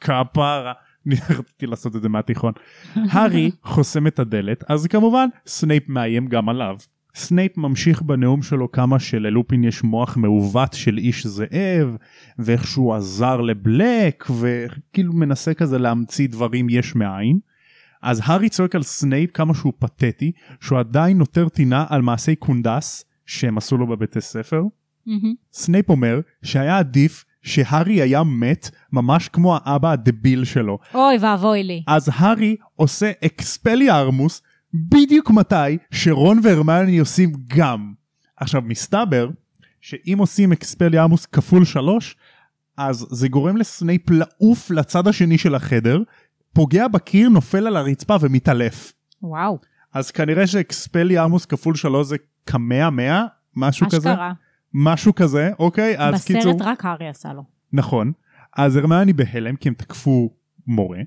כפרה. 0.00 0.72
רציתי 1.38 1.66
לעשות 1.66 1.96
את 1.96 2.02
זה 2.02 2.08
מהתיכון. 2.08 2.52
הארי 2.94 3.50
חוסם 3.62 4.06
את 4.06 4.18
הדלת, 4.18 4.64
אז 4.68 4.86
כמובן 4.86 5.28
סנייפ 5.46 5.88
מאיים 5.88 6.26
גם 6.26 6.48
עליו. 6.48 6.76
סנייפ 7.14 7.56
ממשיך 7.56 8.02
בנאום 8.02 8.42
שלו 8.42 8.72
כמה 8.72 8.98
שללופין 8.98 9.64
יש 9.64 9.84
מוח 9.84 10.16
מעוות 10.16 10.72
של 10.72 10.98
איש 10.98 11.26
זאב, 11.26 11.96
ואיך 12.38 12.66
שהוא 12.66 12.94
עזר 12.94 13.40
לבלק, 13.40 14.24
וכאילו 14.40 15.12
מנסה 15.12 15.54
כזה 15.54 15.78
להמציא 15.78 16.28
דברים 16.28 16.66
יש 16.70 16.94
מאין. 16.94 17.38
אז 18.02 18.20
הארי 18.24 18.48
צועק 18.48 18.74
על 18.74 18.82
סנייפ 18.82 19.30
כמה 19.34 19.54
שהוא 19.54 19.72
פתטי, 19.78 20.32
שהוא 20.60 20.78
עדיין 20.78 21.18
נוטר 21.18 21.48
טינה 21.48 21.86
על 21.88 22.02
מעשי 22.02 22.36
קונדס 22.36 23.04
שהם 23.26 23.58
עשו 23.58 23.76
לו 23.76 23.86
בבית 23.86 24.16
הספר. 24.16 24.62
מהמם. 25.06 25.34
סנייפ 25.52 25.88
אומר 25.88 26.20
שהיה 26.42 26.78
עדיף 26.78 27.24
שהארי 27.42 28.02
היה 28.02 28.22
מת 28.22 28.70
ממש 28.92 29.28
כמו 29.28 29.56
האבא 29.56 29.92
הדביל 29.92 30.44
שלו. 30.44 30.78
אוי 30.94 31.16
ואבוי 31.20 31.62
לי. 31.62 31.82
אז 31.86 32.10
הארי 32.14 32.56
עושה 32.76 33.10
אקספליארמוס 33.24 34.42
בדיוק 34.74 35.30
מתי 35.30 35.78
שרון 35.90 36.40
והרמיוני 36.42 36.98
עושים 36.98 37.32
גם. 37.46 37.92
עכשיו 38.36 38.62
מסתבר 38.64 39.30
שאם 39.80 40.16
עושים 40.18 40.52
אקספליארמוס 40.52 41.26
כפול 41.26 41.64
שלוש 41.64 42.16
אז 42.76 43.06
זה 43.10 43.28
גורם 43.28 43.56
לסנייפ 43.56 44.10
לעוף 44.10 44.70
לצד 44.70 45.08
השני 45.08 45.38
של 45.38 45.54
החדר, 45.54 46.02
פוגע 46.52 46.88
בקיר, 46.88 47.28
נופל 47.28 47.66
על 47.66 47.76
הרצפה 47.76 48.16
ומתעלף. 48.20 48.92
וואו. 49.22 49.58
אז 49.94 50.10
כנראה 50.10 50.46
שאקספליארמוס 50.46 51.46
כפול 51.46 51.74
שלוש 51.74 52.06
זה 52.06 52.16
כמאה 52.46 52.90
מאה, 52.90 53.24
משהו 53.56 53.86
כזה. 53.86 54.12
אשכרה. 54.12 54.32
משהו 54.74 55.14
כזה, 55.14 55.50
אוקיי? 55.58 55.98
אז 55.98 56.14
בסרט 56.14 56.36
קיצור, 56.36 56.56
רק 56.60 56.84
הארי 56.84 57.08
עשה 57.08 57.32
לו. 57.32 57.42
נכון. 57.72 58.12
אז 58.56 58.76
הרמיוני 58.76 59.12
בהלם 59.12 59.56
כי 59.56 59.68
הם 59.68 59.74
תקפו 59.74 60.30
מורה, 60.66 60.98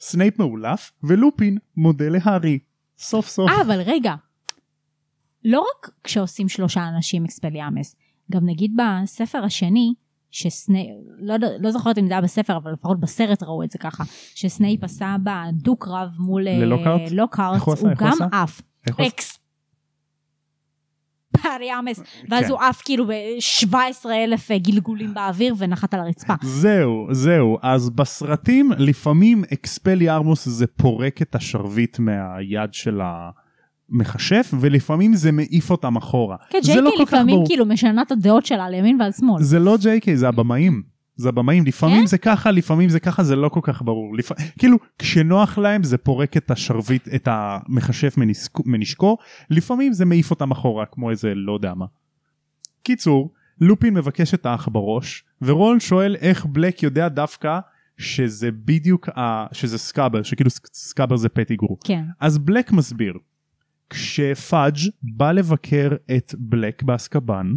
סנייפ 0.00 0.38
מעולף, 0.38 0.92
ולופין 1.02 1.58
מודה 1.76 2.08
להארי. 2.08 2.58
סוף 2.98 3.28
סוף. 3.28 3.50
אה, 3.50 3.62
אבל 3.62 3.80
רגע. 3.80 4.14
לא 5.44 5.60
רק 5.60 5.90
כשעושים 6.04 6.48
שלושה 6.48 6.88
אנשים 6.88 7.24
אקספליארמוס, 7.24 7.96
גם 8.32 8.46
נגיד 8.46 8.76
בספר 8.76 9.44
השני, 9.44 9.94
שסנייפ, 10.30 10.88
לא, 11.18 11.34
לא 11.60 11.70
זוכרת 11.70 11.98
אם 11.98 12.06
זה 12.06 12.12
היה 12.12 12.20
בספר, 12.20 12.56
אבל 12.56 12.72
לפחות 12.72 13.00
בסרט 13.00 13.42
ראו 13.42 13.62
את 13.62 13.70
זה 13.70 13.78
ככה, 13.78 14.04
שסנייפ 14.34 14.84
עשה 14.84 15.16
בדו-קרב 15.22 16.08
מול 16.18 16.48
אה, 16.48 16.58
איך 17.54 17.62
הוא? 17.62 17.74
הוא 17.80 17.90
גם 17.98 18.12
עשה? 18.12 18.26
עף. 18.32 18.62
איך 18.86 19.14
עושים? 21.56 22.04
אקספליארמוס, 22.04 22.28
ואז 22.30 22.44
כן. 22.44 22.50
הוא 22.50 22.60
עף 22.60 22.82
כאילו 22.84 23.06
ב-17 23.06 23.74
אלף 24.10 24.50
גלגולים 24.50 25.14
באוויר 25.14 25.54
ונחת 25.58 25.94
על 25.94 26.00
הרצפה. 26.00 26.34
זהו, 26.42 27.06
זהו. 27.10 27.58
אז 27.62 27.90
בסרטים 27.90 28.70
לפעמים 28.78 29.44
אקספליארמוס 29.52 30.48
זה 30.48 30.66
פורק 30.66 31.22
את 31.22 31.34
השרביט 31.34 31.98
מהיד 31.98 32.74
של 32.74 33.00
המכשף, 33.90 34.50
ולפעמים 34.60 35.14
זה 35.14 35.32
מעיף 35.32 35.70
אותם 35.70 35.96
אחורה. 35.96 36.36
כן, 36.50 36.58
זה 36.62 36.80
לא 36.80 36.92
לפעמים 37.02 37.34
ברור. 37.34 37.46
כאילו 37.46 37.66
משנה 37.66 38.02
את 38.02 38.12
הדעות 38.12 38.46
שלה 38.46 38.64
על 38.64 38.74
ימין 38.74 39.00
ועל 39.00 39.12
שמאל. 39.12 39.42
זה 39.42 39.58
לא 39.58 39.76
ג'יי 39.76 40.00
קיי, 40.00 40.16
זה 40.16 40.28
הבמאים. 40.28 40.97
זה 41.18 41.28
הבמאים, 41.28 41.64
לפעמים 41.66 42.00
כן? 42.00 42.06
זה 42.06 42.18
ככה, 42.18 42.50
לפעמים 42.50 42.88
זה 42.88 43.00
ככה, 43.00 43.22
זה 43.22 43.36
לא 43.36 43.48
כל 43.48 43.60
כך 43.62 43.82
ברור. 43.82 44.16
לפ... 44.16 44.32
כאילו, 44.58 44.76
כשנוח 44.98 45.58
להם 45.58 45.82
זה 45.82 45.98
פורק 45.98 46.36
את 46.36 46.50
השרביט, 46.50 47.08
את 47.14 47.28
המכשף 47.30 48.14
מנשקו, 48.18 48.62
מנשקו, 48.66 49.16
לפעמים 49.50 49.92
זה 49.92 50.04
מעיף 50.04 50.30
אותם 50.30 50.50
אחורה, 50.50 50.86
כמו 50.86 51.10
איזה 51.10 51.32
לא 51.34 51.52
יודע 51.52 51.74
מה. 51.74 51.86
קיצור, 52.82 53.32
לופין 53.60 53.94
מבקש 53.94 54.34
את 54.34 54.46
העכברוש, 54.46 55.24
ורון 55.42 55.80
שואל 55.80 56.16
איך 56.20 56.46
בלק 56.46 56.82
יודע 56.82 57.08
דווקא 57.08 57.58
שזה 57.96 58.50
בדיוק, 58.50 59.08
ה... 59.08 59.46
שזה 59.54 59.78
סקאבר, 59.78 60.22
שכאילו 60.22 60.50
סק- 60.50 60.66
סקאבר 60.72 61.16
זה 61.16 61.28
פטיגרו. 61.28 61.76
כן. 61.84 62.04
אז 62.20 62.38
בלק 62.38 62.72
מסביר, 62.72 63.14
כשפאג' 63.90 64.76
בא 65.02 65.32
לבקר 65.32 65.90
את 66.16 66.34
בלק 66.38 66.82
באסקבן, 66.82 67.52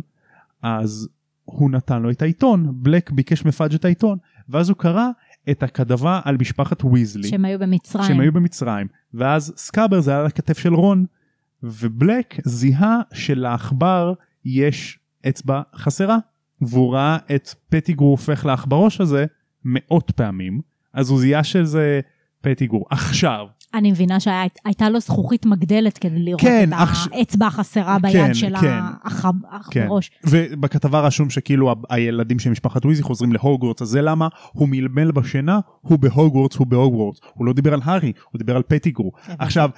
אז 0.62 1.10
הוא 1.52 1.72
נתן 1.72 2.02
לו 2.02 2.10
את 2.10 2.22
העיתון, 2.22 2.68
בלק 2.74 3.12
ביקש 3.12 3.46
מפאג' 3.46 3.74
את 3.74 3.86
העיתון, 3.86 4.18
ואז 4.50 4.70
הוא 4.70 4.78
קרא 4.78 5.08
את 5.50 5.64
הכתבה 5.64 6.20
על 6.24 6.38
משפחת 6.38 6.86
ויזלי, 6.86 7.28
שהם 7.28 7.46
היו 7.46 7.60
במצרים. 7.60 8.06
שהם 8.06 8.20
היו 8.20 8.32
במצרים, 8.32 8.88
ואז 9.14 9.54
סקאבר 9.58 10.00
זה 10.02 10.12
היה 10.12 10.20
על 10.20 10.26
הכתף 10.26 10.58
של 10.58 10.74
רון, 10.74 11.06
ובלק 11.64 12.38
זיהה 12.46 13.02
שלעכבר 13.14 14.14
יש 14.46 15.00
אצבע 15.30 15.62
חסרה, 15.76 16.18
והוא 16.62 16.94
ראה 16.94 17.18
את 17.36 17.50
פטיגרו 17.70 18.08
הופך 18.08 18.46
לעכברוש 18.46 19.02
הזה 19.02 19.26
מאות 19.66 20.12
פעמים, 20.12 20.62
אז 20.94 21.10
הוא 21.10 21.20
זיהה 21.20 21.44
שזה 21.44 22.00
פטיגרו. 22.42 22.86
עכשיו, 22.90 23.48
אני 23.74 23.92
מבינה 23.92 24.20
שהייתה 24.20 24.90
לו 24.90 25.00
זכוכית 25.00 25.46
מגדלת 25.46 25.98
כדי 25.98 26.20
לראות 26.20 26.42
כן, 26.42 26.70
את 26.70 26.78
אח- 26.78 27.08
האצבע 27.12 27.48
החסרה 27.48 27.98
כן, 28.02 28.12
ביד 28.12 28.36
של 28.36 28.58
כן. 28.62 28.80
האח 29.04 29.26
כן. 29.72 29.88
בראש. 29.88 30.12
ובכתבה 30.24 31.00
רשום 31.00 31.30
שכאילו 31.30 31.72
ה- 31.72 31.76
הילדים 31.90 32.40
של 32.40 32.50
משפחת 32.50 32.86
וויזי 32.86 33.04
חוזרים 33.04 33.34
להוגוורטס 33.34 33.82
אז 33.82 33.88
זה 33.88 34.02
למה 34.02 34.28
הוא 34.54 34.68
מלמל 34.70 35.12
בשינה 35.12 35.60
הוא 35.82 36.00
בהוגוורטס 36.00 36.56
הוא 36.56 36.68
בהוגוורטס 36.68 37.20
הוא 37.34 37.46
לא 37.46 37.54
דיבר 37.54 37.74
על 37.74 37.80
הארי 37.84 38.12
הוא 38.32 38.40
דיבר 38.40 38.56
על 38.56 38.64
פטיגרו 38.68 39.12
הבנתי. 39.26 39.44
עכשיו 39.44 39.70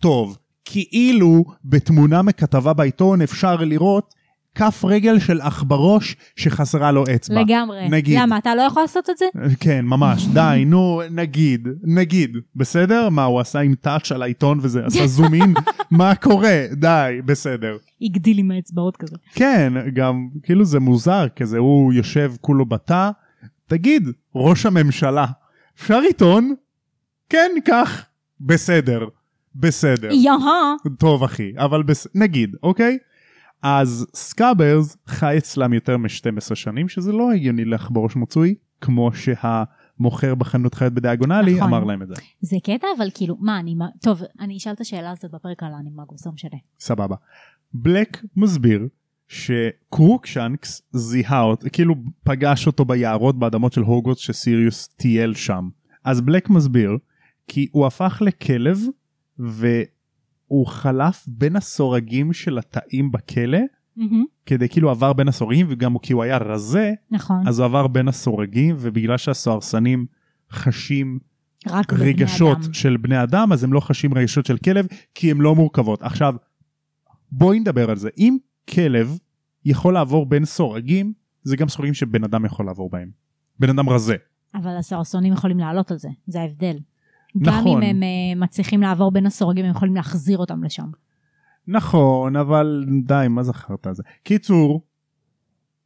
טוב 0.00 0.38
כאילו 0.64 1.44
בתמונה 1.64 2.22
מכתבה 2.22 2.72
בעיתון 2.72 3.22
אפשר 3.22 3.56
לראות 3.56 4.14
כף 4.54 4.84
רגל 4.84 5.18
של 5.18 5.40
עכברוש 5.40 6.16
שחסרה 6.36 6.92
לו 6.92 7.04
אצבע. 7.14 7.40
לגמרי. 7.40 7.88
נגיד. 7.88 8.18
למה, 8.20 8.38
אתה 8.38 8.54
לא 8.54 8.62
יכול 8.62 8.82
לעשות 8.82 9.10
את 9.10 9.18
זה? 9.18 9.24
כן 9.60 9.84
ממש 9.84 10.26
די 10.34 10.64
נו 10.66 11.02
נגיד 11.10 11.68
נגיד 11.82 12.36
בסדר 12.56 13.08
מה 13.08 13.24
הוא 13.24 13.40
עשה 13.40 13.60
עם 13.60 13.74
טאץ' 13.74 14.12
על 14.12 14.22
העיתון 14.22 14.58
וזה 14.62 14.86
עשה 14.86 15.06
זום 15.16 15.34
אין 15.34 15.54
מה 15.90 16.14
קורה 16.14 16.64
די 16.72 17.20
בסדר. 17.24 17.76
הגדיל 18.02 18.38
עם 18.38 18.50
האצבעות 18.50 18.96
כזה. 18.96 19.16
כן, 19.34 19.72
גם 19.94 20.28
כאילו 20.42 20.64
זה 20.64 20.80
מוזר, 20.80 21.26
כזה 21.36 21.58
הוא 21.58 21.92
יושב 21.92 22.32
כולו 22.40 22.66
בתא, 22.66 23.10
תגיד, 23.66 24.08
ראש 24.34 24.66
הממשלה, 24.66 25.26
אפשר 25.76 26.00
עיתון? 26.00 26.54
כן, 27.28 27.50
קח, 27.64 28.04
בסדר, 28.40 29.06
בסדר. 29.54 30.08
yeah. 30.12 30.74
טוב 30.98 31.24
אחי, 31.24 31.52
אבל 31.56 31.82
בס... 31.82 32.06
נגיד, 32.14 32.56
אוקיי? 32.62 32.98
אז 33.62 34.06
סקאברס 34.14 34.96
חי 35.06 35.38
אצלם 35.38 35.72
יותר 35.72 35.96
מ-12 35.96 36.54
שנים, 36.54 36.88
שזה 36.88 37.12
לא 37.12 37.32
הגיוני 37.32 37.64
לעכברוש 37.64 38.16
מצוי, 38.16 38.54
כמו 38.80 39.10
שהמוכר 39.12 40.34
בחנות 40.34 40.74
חיות 40.74 40.92
ב 40.92 40.97
Diagon 40.97 41.28
Alley 41.28 41.54
נכון. 41.54 41.68
אמר 41.68 41.84
להם 41.84 42.02
את 42.02 42.08
זה. 42.08 42.14
זה 42.40 42.56
קטע 42.64 42.86
אבל 42.96 43.08
כאילו, 43.14 43.36
מה, 43.40 43.60
אני, 43.60 43.74
טוב, 44.02 44.20
אני 44.40 44.56
אשאל 44.56 44.72
את 44.72 44.80
השאלה 44.80 45.10
הזאת 45.10 45.30
בפרק 45.30 45.62
על 45.62 45.74
האנימגוס, 45.74 46.26
לא 46.26 46.32
משנה. 46.32 46.58
סבבה. 46.80 47.16
בלק 47.74 48.24
מסביר 48.36 48.88
שקרוקשנקס 49.28 50.82
זיהה 50.92 51.42
אותו, 51.42 51.66
כאילו 51.72 51.94
פגש 52.24 52.66
אותו 52.66 52.84
ביערות 52.84 53.38
באדמות 53.38 53.72
של 53.72 53.80
הוגוורטס 53.80 54.20
שסיריוס 54.20 54.88
טייל 54.88 55.34
שם. 55.34 55.68
אז 56.04 56.20
בלק 56.20 56.50
מסביר 56.50 56.98
כי 57.48 57.68
הוא 57.72 57.86
הפך 57.86 58.22
לכלב 58.26 58.78
והוא 60.52 60.66
חלף 60.66 61.24
בין 61.28 61.56
הסורגים 61.56 62.32
של 62.32 62.58
התאים 62.58 63.12
בכלא 63.12 63.58
מהמם, 63.96 64.24
כדי 64.46 64.68
כאילו 64.68 64.90
עבר 64.90 65.12
בין 65.12 65.28
הסורגים 65.28 65.66
וגם 65.70 65.98
כי 65.98 66.12
הוא 66.12 66.22
היה 66.22 66.38
רזה 66.38 66.92
נכון. 67.10 67.48
אז 67.48 67.58
הוא 67.58 67.64
עבר 67.64 67.86
בין 67.86 68.08
הסורגים 68.08 68.76
ובגלל 68.78 69.16
שהסוהרסנים 69.16 70.06
חשים 70.50 71.18
רק 71.68 71.92
רגשות 71.92 72.58
אדם. 72.58 72.72
של 72.72 72.96
בני 72.96 73.22
אדם 73.22 73.52
אז 73.52 73.64
הם 73.64 73.72
לא 73.72 73.80
חשים 73.80 74.14
רגשות 74.14 74.46
של 74.46 74.58
כלב 74.58 74.86
כי 75.14 75.30
הן 75.30 75.38
לא 75.38 75.54
מורכבות. 75.54 76.02
עכשיו 76.02 76.34
בואי 77.32 77.60
נדבר 77.60 77.90
על 77.90 77.96
זה 77.96 78.08
אם 78.18 78.36
כלב 78.70 79.18
יכול 79.64 79.94
לעבור 79.94 80.26
בין 80.26 80.44
סורגים 80.44 81.12
זה 81.42 81.56
גם 81.56 81.68
סורגים 81.68 81.94
שבן 81.94 82.24
אדם 82.24 82.44
יכול 82.44 82.66
לעבור 82.66 82.90
בהם. 82.90 83.10
בן 83.58 83.70
אדם 83.70 83.88
רזה. 83.88 84.16
אבל 84.54 84.76
הסרסונים 84.76 85.32
יכולים 85.32 85.58
לעלות 85.58 85.90
על 85.90 85.98
זה, 85.98 86.08
זה 86.26 86.40
ההבדל. 86.40 86.76
גם 87.38 87.58
נכון. 87.58 87.82
אם 87.82 87.88
הם 87.88 88.02
אה, 88.02 88.08
מצליחים 88.36 88.80
לעבור 88.80 89.10
בין 89.10 89.26
הסורגים, 89.26 89.64
הם 89.64 89.70
יכולים 89.70 89.94
להחזיר 89.94 90.38
אותם 90.38 90.64
לשם. 90.64 90.86
נכון 91.68 92.36
אבל 92.36 92.84
די 93.04 93.26
מה 93.30 93.42
זכרת 93.42 93.86
על 93.86 93.94
זה. 93.94 94.02
קיצור 94.22 94.82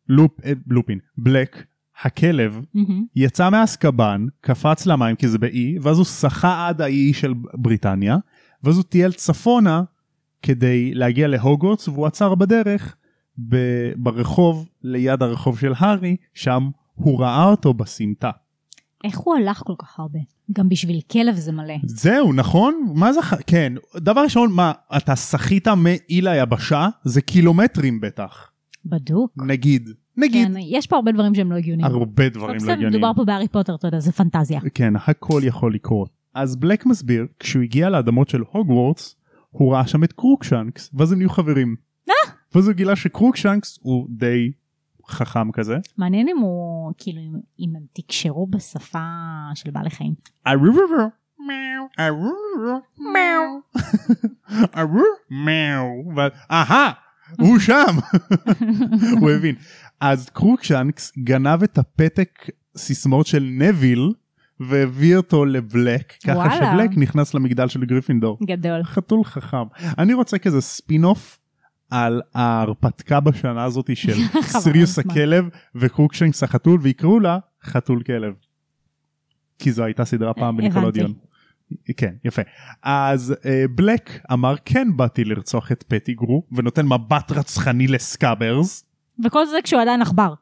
לופ, 0.09 0.41
אה, 0.45 0.53
לופין 0.67 0.99
בלק 1.19 1.65
הכלב 2.03 2.61
מהמם. 2.75 3.05
יצא 3.17 3.51
מאסקבן 3.51 4.27
קפץ 4.41 4.87
למים 4.87 5.17
כי 5.17 5.29
זה 5.29 5.39
באי 5.39 5.79
ואז 5.83 5.99
הוא 5.99 6.05
שחה 6.05 6.69
עד 6.69 6.81
האי 6.81 7.13
של 7.13 7.35
בריטניה 7.55 8.17
ואז 8.63 8.77
הוא 8.77 8.85
טייל 8.85 9.13
צפונה 9.13 9.83
כדי 10.43 10.95
להגיע 10.95 11.29
להוגוורטס 11.29 11.89
והוא 11.89 12.07
עצר 12.07 12.35
בדרך 12.35 12.97
ב- 13.49 13.93
ברחוב 13.97 14.69
ליד 14.83 15.23
הרחוב 15.23 15.59
של 15.59 15.73
הארי 15.77 16.17
שם 16.35 16.69
הוא 16.95 17.21
ראה 17.21 17.45
אותו 17.45 17.75
בסמטה. 17.75 18.31
איך 19.07 19.19
הוא 19.19 19.35
הלך 19.37 19.63
כל 19.67 19.73
כך 19.79 19.99
הרבה? 20.01 20.19
גם 20.53 20.69
בשביל 20.69 21.01
כלב 21.13 21.35
זה 21.35 21.53
מלא. 21.53 21.75
זהו 21.87 22.33
נכון 22.33 22.93
מה 22.95 23.13
זה 23.13 23.23
ח- 23.23 23.35
כן 23.47 23.73
דבר 23.97 24.21
ראשון 24.21 24.53
מה 24.53 24.73
אתה 24.97 25.17
שחית 25.17 25.69
מאי 25.69 25.99
ליבשה 26.21 26.89
זה 27.05 27.21
קילומטרים 27.21 28.01
בטח 28.01 28.51
בדוק. 28.85 29.31
נגיד 29.47 29.89
נגיד 30.17 30.47
כן, 30.49 30.53
יש 30.61 30.87
פה 30.87 30.97
הרבה 30.97 31.13
דברים 31.13 31.35
שהם 31.35 31.53
לא 31.53 31.57
הגיוניים. 31.57 31.93
הרבה 31.93 32.29
דברים 32.29 32.57
לא 32.67 32.73
הגיוניים. 32.73 32.89
מדובר 32.89 33.13
פה 33.17 33.25
בהארי 33.25 33.49
פוטר, 33.49 33.75
אתה 33.75 33.89
יודע, 33.89 34.01
זה 34.01 34.13
פנטזיה. 34.13 34.61
כן, 34.75 34.93
הכל 35.07 35.41
יכול 35.45 35.75
לקרות. 35.75 36.11
אז 36.35 36.57
בלק 36.57 36.87
מסביר, 36.87 37.27
כשהוא 37.41 37.63
הגיע 37.63 37.91
לאדמות 37.91 38.29
של 38.29 38.43
הוגוורטס, 38.53 39.17
הוא 39.51 39.73
ראה 39.75 39.87
שם 39.87 40.05
את 40.05 40.13
קרוקשנקס, 40.13 40.91
ואז 40.95 41.13
הם 41.13 41.19
נהיו 41.19 41.31
חברים. 41.31 41.77
ואז 42.55 42.67
הוא 42.69 42.75
גילה 42.75 42.97
שקרוקשנקס 42.97 43.79
הוא 43.83 44.07
די 44.11 44.51
חכם 45.09 45.53
כזה. 45.53 45.77
מעניין 45.99 46.29
אם 46.29 46.39
הוא, 46.39 46.93
כאילו, 46.99 47.21
אם- 47.61 47.77
הם 47.77 47.83
תקשרו 47.93 48.47
בשפה 48.47 48.99
של 49.55 49.71
בעלי 49.71 49.91
חיים. 49.91 50.15
מאו, 51.39 51.89
מאו, 53.15 53.61
אהה, 56.51 56.91
הוא 57.41 57.59
שם, 57.67 57.97
הוא 59.21 59.31
הבין. 59.31 59.55
אז 60.01 60.29
קרוקשנקס 60.31 61.13
גנב 61.19 61.63
את 61.63 61.79
הפתק 61.79 62.47
סיסמאות 62.77 63.27
של 63.27 63.49
נוויל 63.59 64.13
והביא 64.61 65.17
אותו 65.17 65.45
לבלק 65.45 66.13
ככה 66.27 66.57
שבלק 66.57 66.91
נכנס 66.97 67.35
למגדל 67.35 67.69
של 67.69 67.85
גריפינדור. 67.85 68.39
גדול. 68.47 68.83
חתול 68.83 69.25
חכם. 69.25 69.57
אני 69.99 70.15
רוצה 70.15 70.39
כזה 70.39 70.61
spin 70.61 71.05
off 71.05 71.39
על 71.91 72.23
ההרפתקה 72.35 73.21
בשנה 73.21 73.65
הזאת 73.65 73.97
של 73.97 74.13
סיריוס. 74.63 74.99
הכלב 74.99 75.49
וקרוקשנקס 75.75 76.43
החתול 76.43 76.81
ויקראו 76.83 77.21
לה 77.21 77.39
חתול 77.65 78.03
כלב. 78.03 78.35
כי 79.59 79.73
זו 79.73 79.85
הייתה 79.85 80.05
סדרה 80.05 80.35
פעם 80.35 80.55
הבנתי. 80.55 80.63
בניקלודיאון. 80.63 81.13
כן 81.97 82.15
יפה 82.25 82.43
אז 82.83 83.35
אה, 83.45 83.65
בלק 83.71 84.11
אמר 84.33 84.55
כן 84.65 84.97
באתי 84.97 85.25
לרצוח 85.25 85.73
את 85.73 85.85
פטיגרו 85.89 86.43
ונותן 86.53 86.87
מבט 86.87 87.33
רצחני 87.33 87.87
לסקאברס 87.87 88.85
וכל 89.25 89.47
זה 89.47 89.57
כשהוא 89.65 89.81
עדיין 89.81 90.03
עכבר. 90.03 90.35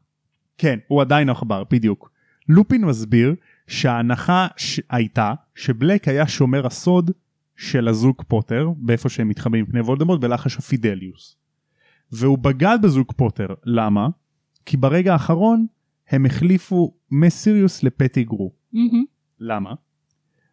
כן 0.59 0.79
הוא 0.89 1.01
עדיין 1.01 1.29
עכבר 1.29 1.65
בדיוק. 1.71 2.11
לופין 2.49 2.85
מסביר 2.85 3.35
שההנחה 3.67 4.47
ש... 4.57 4.81
הייתה 4.91 5.35
שבלק 5.55 6.09
היה 6.09 6.29
שומר 6.29 6.67
הסוד 6.67 7.11
של 7.57 7.89
הזוג 7.89 8.23
פוטר 8.29 8.71
באיפה 8.77 9.09
שהם 9.09 9.29
מתחבאים 9.29 9.65
מפני 9.65 9.81
וולדמורט 9.81 10.21
בלחש 10.21 10.57
הפידליוס. 10.57 11.37
והוא 12.13 12.39
בגד 12.39 12.79
בזוג 12.83 13.13
פוטר 13.17 13.47
למה? 13.65 14.09
כי 14.67 14.77
ברגע 14.77 15.13
האחרון 15.13 15.67
הם 16.09 16.27
החליפו 16.27 16.95
מסיריוס 17.11 17.83
לפטיגרו. 17.83 18.53
מהמם. 18.73 19.05
למה? 19.41 19.75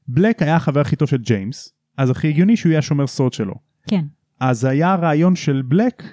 בלק 0.08 0.42
היה 0.42 0.56
החבר 0.56 0.80
הכי 0.80 0.96
טוב 0.96 1.08
של 1.08 1.18
ג'יימס 1.18 1.74
אז 1.98 2.10
הכי 2.10 2.28
הגיוני 2.28 2.58
שהוא 2.58 2.70
יהיה 2.70 2.80
השומר 2.80 3.08
סוד 3.08 3.34
שלו. 3.34 3.54
כן. 3.88 4.06
אז 4.40 4.66
היה 4.66 4.94
הרעיון 4.94 5.36
של 5.36 5.62
בלק 5.62 6.04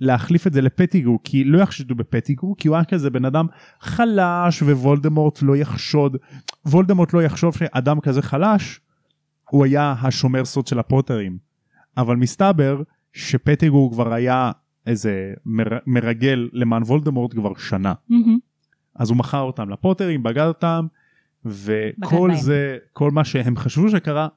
להחליף 0.00 0.46
את 0.46 0.52
זה 0.52 0.60
לפטיגרו 0.60 1.18
כי 1.24 1.44
לא 1.44 1.58
יחשדו 1.58 1.94
בפטיגרו 1.94 2.54
כי 2.56 2.68
הוא 2.68 2.76
היה 2.76 2.84
כזה 2.84 3.10
בן 3.10 3.24
אדם 3.24 3.46
חלש 3.80 4.62
ווולדמורט 4.62 5.42
לא 5.42 5.56
יחשוד 5.56 6.16
וולדמורט 6.66 7.12
לא 7.12 7.22
יחשוב 7.22 7.56
שאדם 7.56 8.00
כזה 8.00 8.22
חלש 8.22 8.80
הוא 9.54 9.64
היה 9.64 9.94
השומר 10.02 10.44
סוד 10.44 10.66
של 10.66 10.78
הפוטרים 10.78 11.38
אבל 11.96 12.16
מסתבר 12.16 12.82
שפטיגרו 13.12 13.90
כבר 13.92 14.12
היה 14.12 14.52
איזה 14.86 15.32
מר, 15.46 15.64
מרגל 15.86 16.48
למען 16.52 16.82
וולדמורט 16.82 17.34
כבר 17.34 17.52
שנה 17.58 17.92
מהמם. 18.08 18.38
אז 18.96 19.10
הוא 19.10 19.16
מכר 19.18 19.40
אותם 19.40 19.70
לפוטרים 19.70 20.22
בגד 20.22 20.46
אותם 20.46 20.86
וכל 21.44 22.28
בהם. 22.28 22.36
זה 22.36 22.76
כל 22.92 23.10
מה 23.10 23.24
שהם 23.24 23.56
חשבו 23.56 23.88
שקרה 23.90 24.28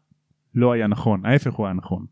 לא 0.56 0.72
היה 0.72 0.88
נכון 0.88 1.26
ההפך 1.26 1.54
הוא 1.54 1.66
היה 1.66 1.74
נכון. 1.74 2.06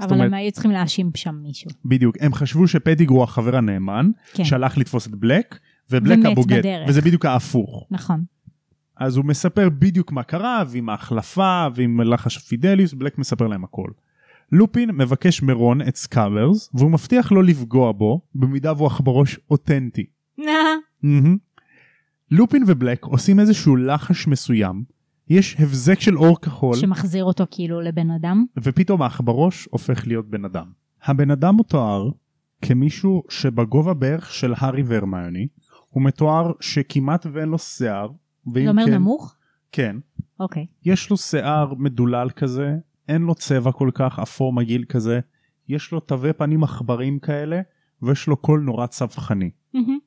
אבל 0.00 0.10
אומרת- 0.12 0.26
הם 0.26 0.34
היו 0.34 0.52
צריכים 0.52 0.70
להאשים 0.70 1.10
שם 1.14 1.34
מישהו. 1.42 1.70
בדיוק 1.84 2.16
הם 2.20 2.34
חשבו 2.34 2.68
שפטיגרו 2.68 3.16
הוא 3.16 3.24
החבר 3.24 3.56
הנאמן 3.56 4.10
כן. 4.32 4.44
שהלך 4.44 4.78
לתפוס 4.78 5.06
את 5.06 5.14
בלק 5.14 5.58
ובלק 5.90 6.18
הבוגד 6.26 6.58
בדרך. 6.58 6.88
וזה 6.88 7.00
בדיוק 7.00 7.24
ההפוך 7.24 7.86
נכון. 7.90 8.24
אז 9.00 9.16
הוא 9.16 9.24
מספר 9.24 9.68
בדיוק 9.68 10.12
מה 10.12 10.22
קרה 10.22 10.64
ועם 10.68 10.88
ההחלפה 10.88 11.66
ועם 11.74 12.00
לחש 12.00 12.36
הפידליוס 12.36 12.92
בלק 12.92 13.18
מספר 13.18 13.46
להם 13.46 13.64
הכל. 13.64 13.90
לופין 14.52 14.90
מבקש 14.90 15.42
מרון 15.42 15.80
את 15.82 15.96
סקאברס 15.96 16.70
והוא 16.74 16.90
מבטיח 16.90 17.32
לא 17.32 17.44
לפגוע 17.44 17.92
בו 17.92 18.20
במידה 18.34 18.72
והוא 18.72 18.86
עכברוש 18.86 19.40
אותנטי. 19.50 20.06
לופין 22.30 22.64
ובלק 22.66 23.04
עושים 23.04 23.40
איזשהו 23.40 23.76
לחש 23.76 24.26
מסוים 24.26 24.84
יש 25.28 25.56
הבזק 25.58 26.00
של 26.00 26.18
אור 26.18 26.40
כחול 26.40 26.76
שמחזיר 26.76 27.24
אותו 27.24 27.44
כאילו 27.50 27.80
לבן 27.80 28.10
אדם. 28.10 28.44
ופתאום 28.62 29.02
העכברוש 29.02 29.68
הופך 29.70 30.06
להיות 30.06 30.30
בן 30.30 30.44
אדם. 30.44 30.66
הבן 31.02 31.30
אדם 31.30 31.56
מתואר 31.56 32.10
כמישהו 32.62 33.22
שבגובה 33.28 33.94
בערך 33.94 34.32
של 34.32 34.54
הארי 34.56 34.82
והרמיוני, 34.82 35.46
הוא 35.90 36.02
מתואר 36.02 36.52
שכמעט 36.60 37.26
ואין 37.32 37.48
לו 37.48 37.58
שיער, 37.58 38.08
זה 38.54 38.68
אומר 38.68 38.84
כן, 38.86 38.94
נמוך? 38.94 39.34
כן, 39.72 39.96
אוקיי. 40.40 40.66
יש 40.84 41.10
לו 41.10 41.16
שיער 41.16 41.74
מדולל 41.74 42.30
כזה, 42.36 42.76
אין 43.08 43.22
לו 43.22 43.34
צבע 43.34 43.72
כל 43.72 43.90
כך 43.94 44.18
אפור 44.18 44.52
מגעיל 44.52 44.84
כזה, 44.84 45.20
יש 45.68 45.92
לו 45.92 46.00
תווי 46.00 46.32
פנים 46.32 46.64
עכברים 46.64 47.18
כאלה, 47.18 47.60
ויש 48.02 48.26
לו 48.26 48.36
קול 48.36 48.60
נורא 48.60 48.86
צווחני. 48.86 49.50
מהמם. 49.74 49.98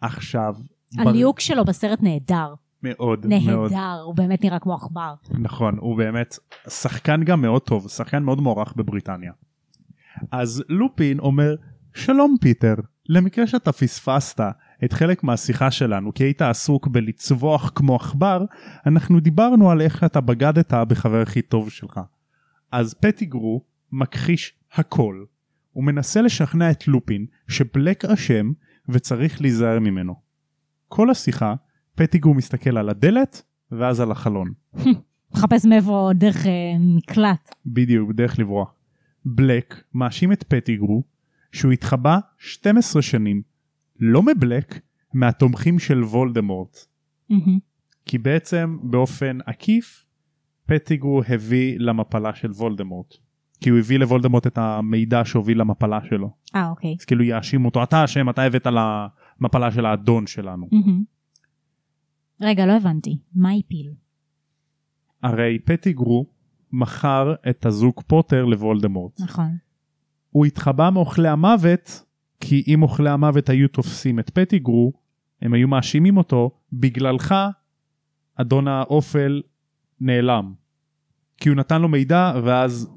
עכשיו, 0.00 0.54
בר- 0.96 1.08
הליהוק 1.08 1.40
שלו 1.40 1.64
בסרט 1.64 2.02
נהדר. 2.02 2.54
מאוד 2.82 3.26
מאוד 3.26 3.72
נהדר. 3.72 4.00
הוא 4.04 4.14
באמת 4.14 4.44
נראה 4.44 4.58
כמו 4.58 4.74
עכבר. 4.74 5.14
נכון 5.30 5.78
הוא 5.78 5.96
באמת 5.96 6.36
שחקן 6.68 7.24
גם 7.24 7.40
מאוד 7.42 7.62
טוב 7.62 7.88
שחקן 7.88 8.22
מאוד 8.22 8.40
מוערך 8.40 8.72
בבריטניה. 8.76 9.32
אז 10.30 10.64
לופין 10.68 11.18
אומר 11.18 11.54
שלום 11.94 12.36
פיטר 12.40 12.74
למקרה 13.08 13.46
שאתה 13.46 13.72
פספסת 13.72 14.40
את 14.84 14.92
חלק 14.92 15.24
מהשיחה 15.24 15.70
שלנו 15.70 16.14
כי 16.14 16.24
היית 16.24 16.42
עסוק 16.42 16.88
בלצווח 16.88 17.72
כמו 17.74 17.96
עכבר 17.96 18.44
אנחנו 18.86 19.20
דיברנו 19.20 19.70
על 19.70 19.80
איך 19.80 20.04
אתה 20.04 20.20
בגדת 20.20 20.74
בחבר 20.74 21.20
הכי 21.20 21.42
טוב 21.42 21.70
שלך. 21.70 22.00
אז 22.72 22.94
פטיגרו 22.94 23.62
מכחיש 23.92 24.54
הכל. 24.72 25.24
הוא 25.72 25.84
מנסה 25.84 26.22
לשכנע 26.22 26.70
את 26.70 26.88
לופין 26.88 27.26
שבלק 27.48 28.04
אשם 28.04 28.52
וצריך 28.88 29.40
להיזהר 29.40 29.78
ממנו. 29.78 30.14
כל 30.88 31.10
השיחה 31.10 31.54
פטיגרו 31.94 32.34
מסתכל 32.34 32.78
על 32.78 32.88
הדלת 32.88 33.42
ואז 33.72 34.00
על 34.00 34.10
החלון. 34.10 34.52
מחפש 35.34 35.66
מאיפה 35.66 36.10
דרך 36.14 36.46
אה, 36.46 36.52
מקלט. 36.78 37.54
בדיוק, 37.66 38.08
בדרך 38.08 38.38
לברוח. 38.38 38.74
בלק 39.24 39.82
מאשים 39.94 40.32
את 40.32 40.42
פטיגרו 40.48 41.02
שהוא 41.52 41.72
התחבא 41.72 42.18
12 42.38 43.02
שנים, 43.02 43.42
לא 44.04 44.22
מבלק, 44.22 44.80
מהתומכים 45.14 45.78
של 45.78 46.04
וולדמורט. 46.04 46.78
מהמם. 47.30 47.58
כי 48.06 48.18
בעצם 48.18 48.78
באופן 48.82 49.38
עקיף 49.46 50.06
פטיגרו 50.66 51.22
הביא 51.28 51.78
למפלה 51.78 52.34
של 52.34 52.50
וולדמורט. 52.50 53.14
כי 53.60 53.70
הוא 53.70 53.78
הביא 53.78 53.98
לוולדמורט 53.98 54.46
את 54.46 54.58
המידע 54.58 55.22
שהוביל 55.24 55.60
למפלה 55.60 55.98
שלו. 56.08 56.30
אה 56.54 56.70
אוקיי. 56.70 56.96
אז 57.00 57.04
כאילו 57.04 57.24
יאשים 57.24 57.64
אותו, 57.64 57.82
אתה 57.82 58.04
אשם, 58.04 58.30
אתה 58.30 58.42
הבאת 58.42 58.66
למפלה 58.66 59.72
של 59.72 59.86
האדון 59.86 60.26
שלנו. 60.26 60.68
מהמם. 60.72 61.02
רגע 62.40 62.66
לא 62.66 62.72
הבנתי. 62.72 63.18
מה 63.34 63.50
הפיל? 63.52 63.92
הרי 65.22 65.58
פטיגרו 65.64 66.26
מכר 66.72 67.34
את 67.50 67.66
הזוג 67.66 68.00
פוטר 68.06 68.44
לוולדמורט. 68.44 69.20
נכון. 69.20 69.56
הוא 70.30 70.46
התחבא 70.46 70.90
מאוכלי 70.90 71.28
המוות 71.28 72.02
כי 72.40 72.64
אם 72.66 72.82
אוכלי 72.82 73.10
המוות 73.10 73.48
היו 73.48 73.68
תופסים 73.68 74.18
את 74.18 74.30
פטיגרו 74.30 74.92
הם 75.42 75.54
היו 75.54 75.68
מאשימים 75.68 76.16
אותו 76.16 76.50
בגללך 76.72 77.34
אדון 78.36 78.68
האופל 78.68 79.42
נעלם. 80.00 80.52
כי 81.36 81.48
הוא 81.48 81.56
נתן 81.56 81.82
לו 81.82 81.88
מידע 81.88 82.32
ואז 82.44 82.90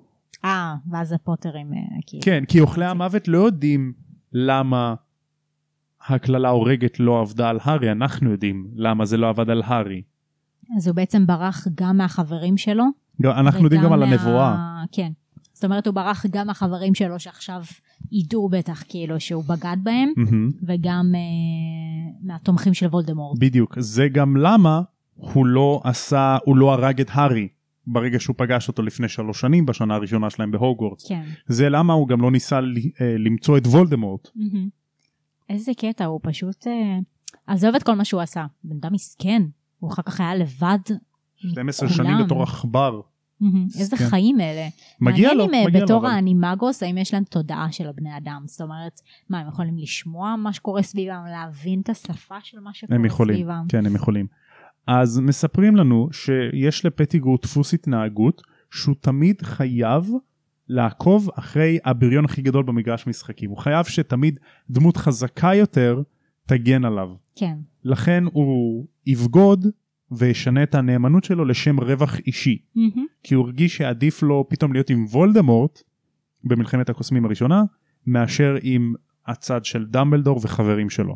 אה 0.45 0.75
ואז 0.91 1.11
הפוטרים 1.13 1.73
אה, 1.73 1.79
כאילו. 2.07 2.23
כן 2.23 2.43
כי 2.47 2.59
אוכלי 2.59 2.85
המוות 2.85 3.27
לא 3.27 3.37
יודעים 3.37 3.93
למה 4.33 4.95
הקללה 6.07 6.49
הורגת 6.49 6.99
לא 6.99 7.21
עבדה 7.21 7.49
על 7.49 7.59
הארי 7.61 7.91
אנחנו 7.91 8.31
יודעים 8.31 8.67
למה 8.75 9.05
זה 9.05 9.17
לא 9.17 9.29
עבד 9.29 9.49
על 9.49 9.61
הארי. 9.65 10.01
אז 10.77 10.87
הוא 10.87 10.95
בעצם 10.95 11.27
ברח 11.27 11.67
גם 11.75 11.97
מהחברים 11.97 12.57
שלו. 12.57 12.83
אנחנו 13.25 13.63
יודעים 13.63 13.81
גם 13.81 13.93
על 13.93 13.99
מה- 13.99 14.05
הנבואה. 14.05 14.83
כן. 14.91 15.11
זאת 15.53 15.63
אומרת 15.65 15.87
הוא 15.87 15.93
ברח 15.95 16.25
גם 16.31 16.47
מהחברים 16.47 16.95
שלו 16.95 17.19
שעכשיו 17.19 17.61
ידעו 18.11 18.49
בטח 18.49 18.83
כאילו 18.89 19.19
שהוא 19.19 19.43
בגד 19.43 19.77
בהם 19.83 20.09
מהמם. 20.17 20.51
וגם 20.67 21.11
אה, 21.15 21.19
מהתומכים 22.21 22.73
של 22.73 22.85
וולדמורט. 22.85 23.39
בדיוק 23.39 23.75
זה 23.79 24.07
גם 24.07 24.37
למה 24.37 24.81
הוא 25.15 25.45
לא 25.45 25.81
עשה 25.83 26.37
הוא 26.45 26.57
לא 26.57 26.73
הרג 26.73 27.01
את 27.01 27.07
הארי 27.11 27.47
ברגע 27.87 28.19
שהוא 28.19 28.33
פגש 28.37 28.67
אותו 28.67 28.81
לפני 28.83 29.09
שלוש 29.09 29.41
שנים 29.41 29.65
בשנה 29.65 29.95
הראשונה 29.95 30.29
שלהם 30.29 30.51
בהוגוורטס. 30.51 31.07
כן. 31.09 31.23
זה 31.47 31.69
למה 31.69 31.93
הוא 31.93 32.07
גם 32.07 32.21
לא 32.21 32.31
ניסה 32.31 32.61
ל- 32.61 32.75
אה, 33.01 33.15
למצוא 33.17 33.57
את 33.57 33.67
וולדמורט. 33.67 34.27
מהמם. 34.35 34.69
איזה 35.49 35.71
קטע 35.77 36.05
הוא 36.05 36.19
פשוט 36.23 36.67
אה, 36.67 36.97
עזוב 37.47 37.75
את 37.75 37.83
כל 37.83 37.93
מה 37.93 38.05
שהוא 38.05 38.21
עשה. 38.21 38.45
בן 38.63 38.75
אדם 38.81 38.93
מסכן. 38.93 39.41
הוא 39.79 39.91
אחר 39.93 40.01
כך 40.01 40.19
היה 40.19 40.35
לבד. 40.35 40.79
12 41.35 41.89
מכולם. 41.89 42.05
שנים 42.07 42.25
בתור 42.25 42.43
עכבר. 42.43 43.01
איזה 43.79 43.97
כן. 43.97 44.09
חיים 44.09 44.41
אלה. 44.41 44.67
מגיע 45.01 45.33
לו, 45.33 45.45
מעניין 45.45 45.63
אם 45.63 45.65
אה, 45.65 45.67
מגיע 45.67 45.79
לו. 45.79 45.85
בתור 45.85 45.97
אבל. 45.97 46.09
האנימגוס 46.09 46.83
האם 46.83 46.97
יש 46.97 47.13
להם 47.13 47.23
תודעה 47.23 47.71
של 47.71 47.87
הבני 47.89 48.17
אדם. 48.17 48.43
זאת 48.45 48.61
אומרת 48.61 49.01
מה 49.29 49.39
הם 49.39 49.47
יכולים 49.47 49.77
לשמוע 49.77 50.35
מה 50.35 50.53
שקורה 50.53 50.81
סביבם 50.81 51.23
להבין 51.31 51.81
את 51.81 51.89
השפה 51.89 52.35
של 52.43 52.59
מה 52.59 52.73
שקורה 52.73 52.95
הם 52.95 53.05
יכולים, 53.05 53.35
סביבם. 53.35 53.65
כן 53.69 53.85
הם 53.85 53.95
יכולים. 53.95 54.27
אז 54.87 55.19
מספרים 55.19 55.75
לנו 55.75 56.09
שיש 56.11 56.85
לפטיגרו 56.85 57.37
דפוס 57.41 57.73
התנהגות 57.73 58.41
שהוא 58.71 58.95
תמיד 59.01 59.41
חייב 59.41 60.11
לעקוב 60.69 61.29
אחרי 61.35 61.77
הבריון 61.85 62.25
הכי 62.25 62.41
גדול 62.41 62.63
במגרש 62.63 63.07
משחקים. 63.07 63.49
הוא 63.49 63.57
חייב 63.57 63.85
שתמיד 63.85 64.39
דמות 64.69 64.97
חזקה 64.97 65.53
יותר 65.55 66.01
תגן 66.45 66.85
עליו. 66.85 67.09
כן. 67.35 67.57
לכן 67.83 68.23
הוא 68.31 68.85
יבגוד 69.05 69.67
וישנה 70.11 70.63
את 70.63 70.75
הנאמנות 70.75 71.23
שלו 71.23 71.45
לשם 71.45 71.79
רווח 71.79 72.19
אישי. 72.19 72.57
מהמם. 72.75 73.06
כי 73.23 73.35
הוא 73.35 73.45
הרגיש 73.45 73.77
שעדיף 73.77 74.23
לו 74.23 74.45
פתאום 74.49 74.73
להיות 74.73 74.89
עם 74.89 75.05
וולדמורט 75.05 75.81
במלחמת 76.43 76.89
הקוסמים 76.89 77.25
הראשונה 77.25 77.63
מאשר 78.07 78.55
עם 78.61 78.93
הצד 79.27 79.65
של 79.65 79.85
דמבלדור 79.85 80.39
וחברים 80.43 80.89
שלו. 80.89 81.15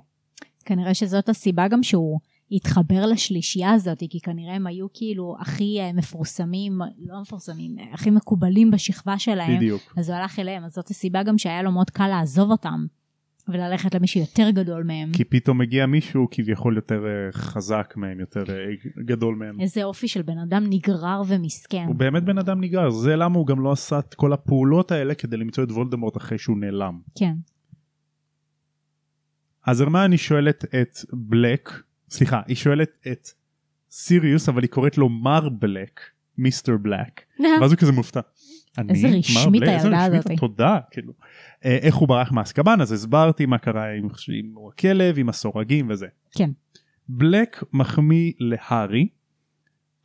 כנראה 0.65 0.93
שזאת 0.93 1.29
הסיבה 1.29 1.67
גם 1.67 1.83
שהוא 1.83 2.19
התחבר 2.51 3.05
לשלישייה 3.05 3.71
הזאת, 3.71 3.99
כי 4.09 4.19
כנראה 4.19 4.55
הם 4.55 4.67
היו 4.67 4.87
כאילו 4.93 5.35
הכי 5.39 5.77
אה, 5.79 5.93
מפורסמים, 5.93 6.79
לא 7.05 7.21
מפורסמים, 7.21 7.79
אה, 7.79 7.85
הכי 7.93 8.09
מקובלים 8.09 8.71
בשכבה 8.71 9.19
שלהם. 9.19 9.57
בדיוק. 9.57 9.93
אז 9.97 10.09
הוא 10.09 10.17
הלך 10.17 10.39
אליהם, 10.39 10.63
אז 10.63 10.73
זאת 10.73 10.89
הסיבה 10.89 11.23
גם 11.23 11.37
שהיה 11.37 11.63
לו 11.63 11.71
מאוד 11.71 11.89
קל 11.89 12.07
לעזוב 12.07 12.51
אותם, 12.51 12.85
וללכת 13.53 13.95
למישהו 13.95 14.21
יותר 14.21 14.49
גדול 14.49 14.83
מהם. 14.83 15.09
כי 15.13 15.23
פתאום 15.23 15.57
מגיע 15.57 15.85
מישהו 15.85 16.27
כביכול 16.31 16.75
יותר 16.75 17.05
אה, 17.05 17.31
חזק 17.31 17.93
מהם, 17.97 18.19
יותר 18.19 18.43
אה, 18.49 18.65
גדול 19.05 19.35
מהם. 19.35 19.61
איזה 19.61 19.83
אופי 19.83 20.07
של 20.07 20.21
בן 20.21 20.37
אדם 20.37 20.63
נגרר 20.69 21.21
ומסכן. 21.27 21.83
הוא 21.87 21.95
באמת 21.95 22.23
בן 22.23 22.37
אדם 22.37 22.61
ניגר, 22.61 22.89
זה 22.89 23.15
למה 23.15 23.37
הוא 23.37 23.47
גם 23.47 23.59
לא 23.59 23.71
עשה 23.71 23.99
את 23.99 24.13
כל 24.13 24.33
הפעולות 24.33 24.91
האלה 24.91 25.15
כדי 25.15 25.37
למצוא 25.37 25.63
את 25.63 25.71
וולדמורט 25.71 26.17
אחרי 26.17 26.37
שהוא 26.37 26.57
נעלם. 26.57 26.99
כן. 27.15 27.33
אז 29.65 29.81
הרמני 29.81 30.17
שואלת 30.17 30.65
את 30.65 30.97
בלק, 31.13 31.69
סליחה, 32.09 32.41
היא 32.47 32.55
שואלת 32.55 32.89
את 33.11 33.27
סיריוס 33.91 34.49
אבל 34.49 34.61
היא 34.61 34.69
קוראת 34.69 34.97
לו 34.97 35.09
מר 35.09 35.49
בלק, 35.49 35.99
Mister 36.37 36.77
בלק, 36.77 37.21
ואז 37.61 37.71
הוא 37.71 37.79
כזה 37.79 37.91
מופתע. 37.91 38.19
אני? 38.77 38.89
איזה 38.89 39.07
רשמית 39.07 39.61
בלק? 39.61 39.69
איזה 39.69 39.87
הילדה 39.87 40.05
רשמית? 40.05 40.25
הזאת. 40.25 40.39
תודה, 40.39 40.79
כאילו. 40.91 41.13
אה, 41.65 41.77
איך 41.81 41.95
הוא 41.95 42.07
ברח 42.07 42.31
מאסקבן 42.31 42.81
אז 42.81 42.91
הסברתי 42.91 43.45
מה 43.45 43.57
קרה 43.57 43.91
עם, 43.91 44.07
עם 44.39 44.55
הכלב, 44.67 45.15
עם 45.17 45.29
הסורגים 45.29 45.87
וזה. 45.89 46.07
כן. 46.31 46.49
בלק 47.09 47.63
מחמיא 47.73 48.31
להארי 48.39 49.07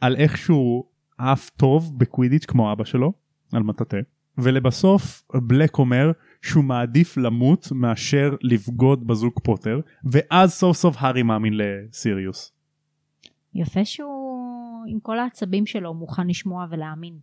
על 0.00 0.16
איך 0.16 0.37
שהוא 0.37 0.85
עף 1.18 1.50
טוב 1.50 1.98
בקווידיץ' 1.98 2.44
כמו 2.44 2.72
אבא 2.72 2.85
שלו, 2.85 3.12
על 3.52 3.62
מטאטא, 3.62 4.00
ולבסוף 4.38 5.22
בלק 5.35 5.79
אומר 5.79 6.12
שהוא 6.42 6.64
מעדיף 6.64 7.16
למות 7.16 7.68
מאשר 7.72 8.35
לבגוד 8.42 9.07
בזוג 9.07 9.33
פוטר, 9.42 9.81
ואז 10.05 10.52
סוף 10.52 10.76
סוף 10.76 10.96
הארי 10.98 11.22
מאמין 11.22 11.52
לסיריוס. 11.57 12.52
יפה 13.55 13.85
שהוא 13.85 14.85
עם 14.87 15.00
כל 15.00 15.18
העצבים 15.18 15.66
שלו 15.66 15.94
מוכן 15.94 16.26
לשמוע 16.26 16.66
ולהאמין. 16.70 17.18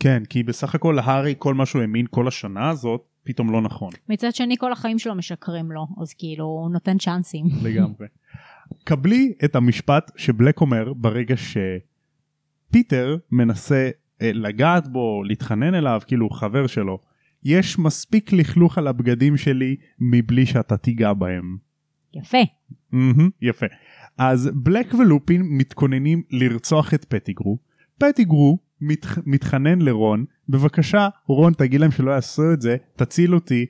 כן, 0.00 0.22
כי 0.28 0.42
בסך 0.42 0.74
הכל 0.74 0.98
הארי 0.98 1.34
כל 1.38 1.54
מה 1.54 1.66
שהוא 1.66 1.82
האמין 1.82 2.06
כל 2.10 2.28
השנה 2.28 2.68
הזאת, 2.70 3.04
פתאום 3.24 3.52
לא 3.52 3.60
נכון 3.62 3.90
מצד 4.08 4.34
שני 4.34 4.56
כל 4.58 4.72
החיים 4.72 4.98
שלו 4.98 5.14
משקרים 5.14 5.72
לו, 5.72 5.86
אז 6.02 6.14
כאילו 6.14 6.44
הוא 6.44 6.70
נותן 6.70 6.98
צ'אנסים. 6.98 7.46
לגמרי. 7.66 8.06
קבלי 8.84 9.32
את 9.44 9.56
המשפט 9.56 10.10
שבלק 10.16 10.60
אומר 10.60 10.92
ברגע 10.92 11.34
שפיטר 12.70 13.16
מנסה 13.30 13.90
אה, 14.22 14.30
לגעת 14.32 14.88
בו, 14.88 15.22
להתחנן 15.24 15.74
אליו, 15.74 16.00
כאילו 16.06 16.30
חבר 16.30 16.66
שלו. 16.66 16.98
יש 17.44 17.78
מספיק 17.78 18.32
לכלוך 18.32 18.78
על 18.78 18.86
הבגדים 18.86 19.36
שלי 19.36 19.76
מבלי 19.98 20.46
שאתה 20.46 20.76
תיגע 20.76 21.12
בהם. 21.12 21.56
יפה. 22.14 22.38
מהמם, 22.92 23.30
יפה. 23.42 23.66
אז 24.18 24.50
בלק 24.54 24.94
ולופין 24.94 25.42
מתכוננים 25.44 26.22
לרצוח 26.30 26.94
את 26.94 27.04
פטיגרו. 27.04 27.58
פטיגרו 27.98 28.58
מת, 28.86 29.06
מתחנן 29.26 29.78
לרון, 29.82 30.24
בבקשה 30.48 31.08
רון 31.26 31.52
תגיד 31.52 31.80
להם 31.80 31.90
שלא 31.90 32.10
יעשו 32.10 32.52
את 32.52 32.60
זה, 32.60 32.76
תציל 32.96 33.34
אותי. 33.34 33.66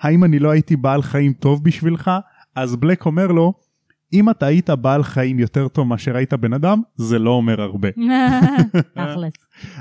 האם 0.00 0.24
אני 0.24 0.38
לא 0.38 0.50
הייתי 0.50 0.76
בעל 0.76 1.02
חיים 1.02 1.32
טוב 1.32 1.64
בשבילך? 1.64 2.10
אז 2.54 2.76
בלק 2.76 3.06
אומר 3.06 3.26
לו, 3.26 3.52
אם 4.12 4.30
אתה 4.30 4.46
היית 4.46 4.70
בעל 4.70 5.02
חיים 5.02 5.38
יותר 5.38 5.68
טוב 5.68 5.86
מאשר 5.86 6.16
היית 6.16 6.34
בן 6.34 6.52
אדם, 6.52 6.82
זה 6.96 7.18
לא 7.18 7.30
אומר 7.30 7.60
הרבה. 7.60 7.88
תכלס. 8.94 9.32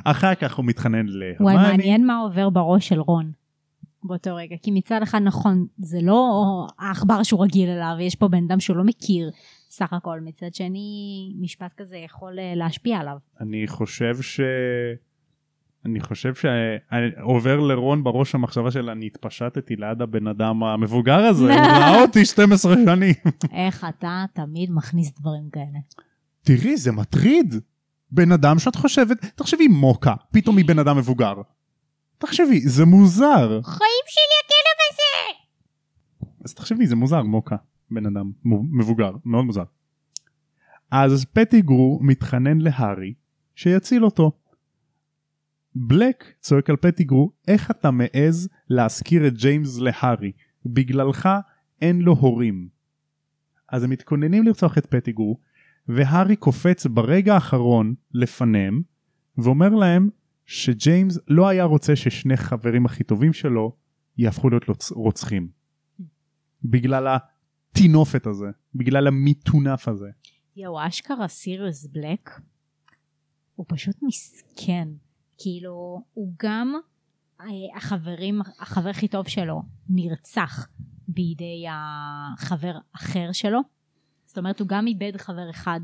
אחר 0.03 0.35
כך 0.35 0.55
הוא 0.55 0.65
מתחנן 0.65 1.05
וואי, 1.39 1.55
להרמני. 1.55 1.77
מעניין 1.77 2.07
מה 2.07 2.17
עובר 2.17 2.49
בראש 2.49 2.87
של 2.87 2.99
רון 2.99 3.31
באותו 4.03 4.35
רגע. 4.35 4.55
כי 4.61 4.71
מצד 4.71 4.99
אחד 5.03 5.19
נכון, 5.23 5.65
זה 5.77 5.99
לא 6.01 6.67
העכבר 6.79 7.23
שהוא 7.23 7.43
רגיל 7.43 7.69
אליו, 7.69 7.95
יש 7.99 8.15
פה 8.15 8.27
בן 8.27 8.43
אדם 8.47 8.59
שהוא 8.59 8.77
לא 8.77 8.83
מכיר 8.83 9.31
סך 9.69 9.93
הכל. 9.93 10.19
מצד 10.19 10.53
שני, 10.53 11.33
משפט 11.39 11.73
כזה 11.77 11.97
יכול 11.97 12.39
אה, 12.39 12.53
להשפיע 12.55 12.97
עליו. 12.97 13.17
אני 13.39 13.67
חושב 13.67 14.21
ש... 14.21 14.39
אני 15.85 15.99
חושב 15.99 16.33
שעובר 16.35 17.59
לרון 17.59 18.03
בראש 18.03 18.35
המחשבה 18.35 18.71
של 18.71 18.89
אני 18.89 19.05
התפשטתי 19.05 19.75
ליד 19.75 20.01
הבן 20.01 20.27
אדם 20.27 20.63
המבוגר 20.63 21.19
הזה, 21.19 21.43
הוא 21.53 21.61
ראה 21.61 22.01
אותי 22.01 22.25
12 22.25 22.73
שנים. 22.85 23.13
איך 23.53 23.85
אתה 23.89 24.25
תמיד 24.33 24.69
מכניס 24.71 25.11
דברים 25.19 25.49
כאלה. 25.49 25.79
תראי 26.41 26.77
זה 26.77 26.91
מטריד. 26.91 27.55
בן 28.11 28.31
אדם 28.31 28.59
שאת 28.59 28.75
חושבת, 28.75 29.17
תחשבי 29.35 29.67
מוקה, 29.67 30.13
פתאום 30.31 30.57
היא 30.57 30.65
בן 30.65 30.79
אדם 30.79 30.97
מבוגר. 30.97 31.33
תחשבי, 32.17 32.59
זה 32.59 32.85
מוזר. 32.85 33.61
חיים 33.63 34.05
שלי 34.07 34.35
הכלב 34.45 34.79
הזה! 34.91 35.39
אז 36.45 36.53
תחשבי, 36.53 36.87
זה 36.87 36.95
מוזר 36.95 37.23
מוקה, 37.23 37.55
בן 37.91 38.05
אדם 38.05 38.31
מבוגר, 38.71 39.11
מאוד 39.25 39.45
מוזר. 39.45 39.63
אז 40.91 41.25
פטיגרו 41.33 41.99
מתחנן 42.01 42.57
להארי 42.57 43.13
שיציל 43.55 44.05
אותו. 44.05 44.31
בלק 45.75 46.33
צועק 46.39 46.69
על 46.69 46.75
פטיגרו, 46.75 47.31
איך 47.47 47.71
אתה 47.71 47.91
מעז 47.91 48.49
להזכיר 48.69 49.27
את 49.27 49.33
ג'יימס 49.33 49.79
להארי? 49.79 50.31
בגללך 50.65 51.29
אין 51.81 52.01
לו 52.01 52.13
הורים. 52.13 52.69
אז 53.69 53.83
הם 53.83 53.89
מתכוננים 53.89 54.43
לרצוח 54.43 54.77
את 54.77 54.85
פטיגרו, 54.85 55.39
והארי 55.87 56.35
קופץ 56.35 56.85
ברגע 56.85 57.33
האחרון 57.33 57.93
לפניהם, 58.13 58.81
ואומר 59.37 59.69
להם 59.69 60.09
שג'יימס 60.45 61.19
לא 61.27 61.47
היה 61.47 61.63
רוצה 61.63 61.95
ששני 61.95 62.37
חברים 62.37 62.85
הכי 62.85 63.03
טובים 63.03 63.33
שלו 63.33 63.75
יהפכו 64.17 64.49
להיות 64.49 64.63
רוצ- 64.63 64.93
רוצחים. 64.95 65.47
בגלל 66.63 67.17
הטינופת 67.71 68.27
הזה, 68.27 68.47
בגלל 68.75 69.07
המיטונף 69.07 69.87
הזה. 69.87 70.09
יואו, 70.55 70.87
אשכרה 70.87 71.27
סיריוס 71.27 71.85
בלק, 71.85 72.29
הוא 73.55 73.65
פשוט 73.69 73.95
מסכן. 74.01 74.87
כאילו, 75.37 76.01
הוא 76.13 76.33
גם, 76.43 76.73
אה, 77.41 77.45
החברים, 77.77 78.41
החבר 78.59 78.89
הכי 78.89 79.07
טוב 79.07 79.27
שלו 79.27 79.61
נרצח 79.89 80.67
בידי 81.07 81.65
החבר 81.69 82.77
אחר 82.95 83.29
שלו. 83.31 83.59
זאת 84.25 84.37
אומרת, 84.37 84.59
הוא 84.59 84.67
גם 84.67 84.87
איבד 84.87 85.17
חבר 85.17 85.49
אחד 85.49 85.79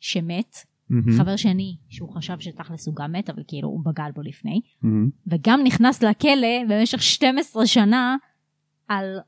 שמת, 0.00 0.56
מהמם, 0.90 1.18
חבר 1.18 1.36
שני 1.36 1.76
שהוא 1.88 2.14
חשב 2.14 2.40
שתכלס 2.40 2.86
הוא 2.86 2.96
גם 2.96 3.12
מת, 3.12 3.30
אבל 3.30 3.42
כאילו 3.48 3.68
הוא 3.68 3.84
בגל 3.84 4.10
בו 4.14 4.22
לפני, 4.22 4.60
מהמם. 4.82 5.10
וגם 5.26 5.60
נכנס 5.64 6.02
לכלא 6.02 6.64
במשך 6.68 7.02
12 7.02 7.66
שנה 7.66 8.16
על 8.88 9.18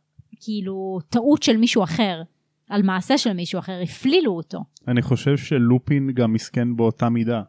כאילו 0.45 0.99
טעות 1.09 1.43
של 1.43 1.57
מישהו 1.57 1.85
אחר, 1.85 2.23
על 2.69 2.83
מעשה 2.83 3.19
של 3.19 3.33
מישהו 3.33 3.59
אחר, 3.59 3.81
הפלילו 3.83 4.33
אותו. 4.33 4.65
אני 4.89 5.03
חושב 5.03 5.37
שלופין 5.37 6.11
גם 6.15 6.33
מסכן 6.33 6.77
באותה 6.77 7.09
מידה. 7.09 7.43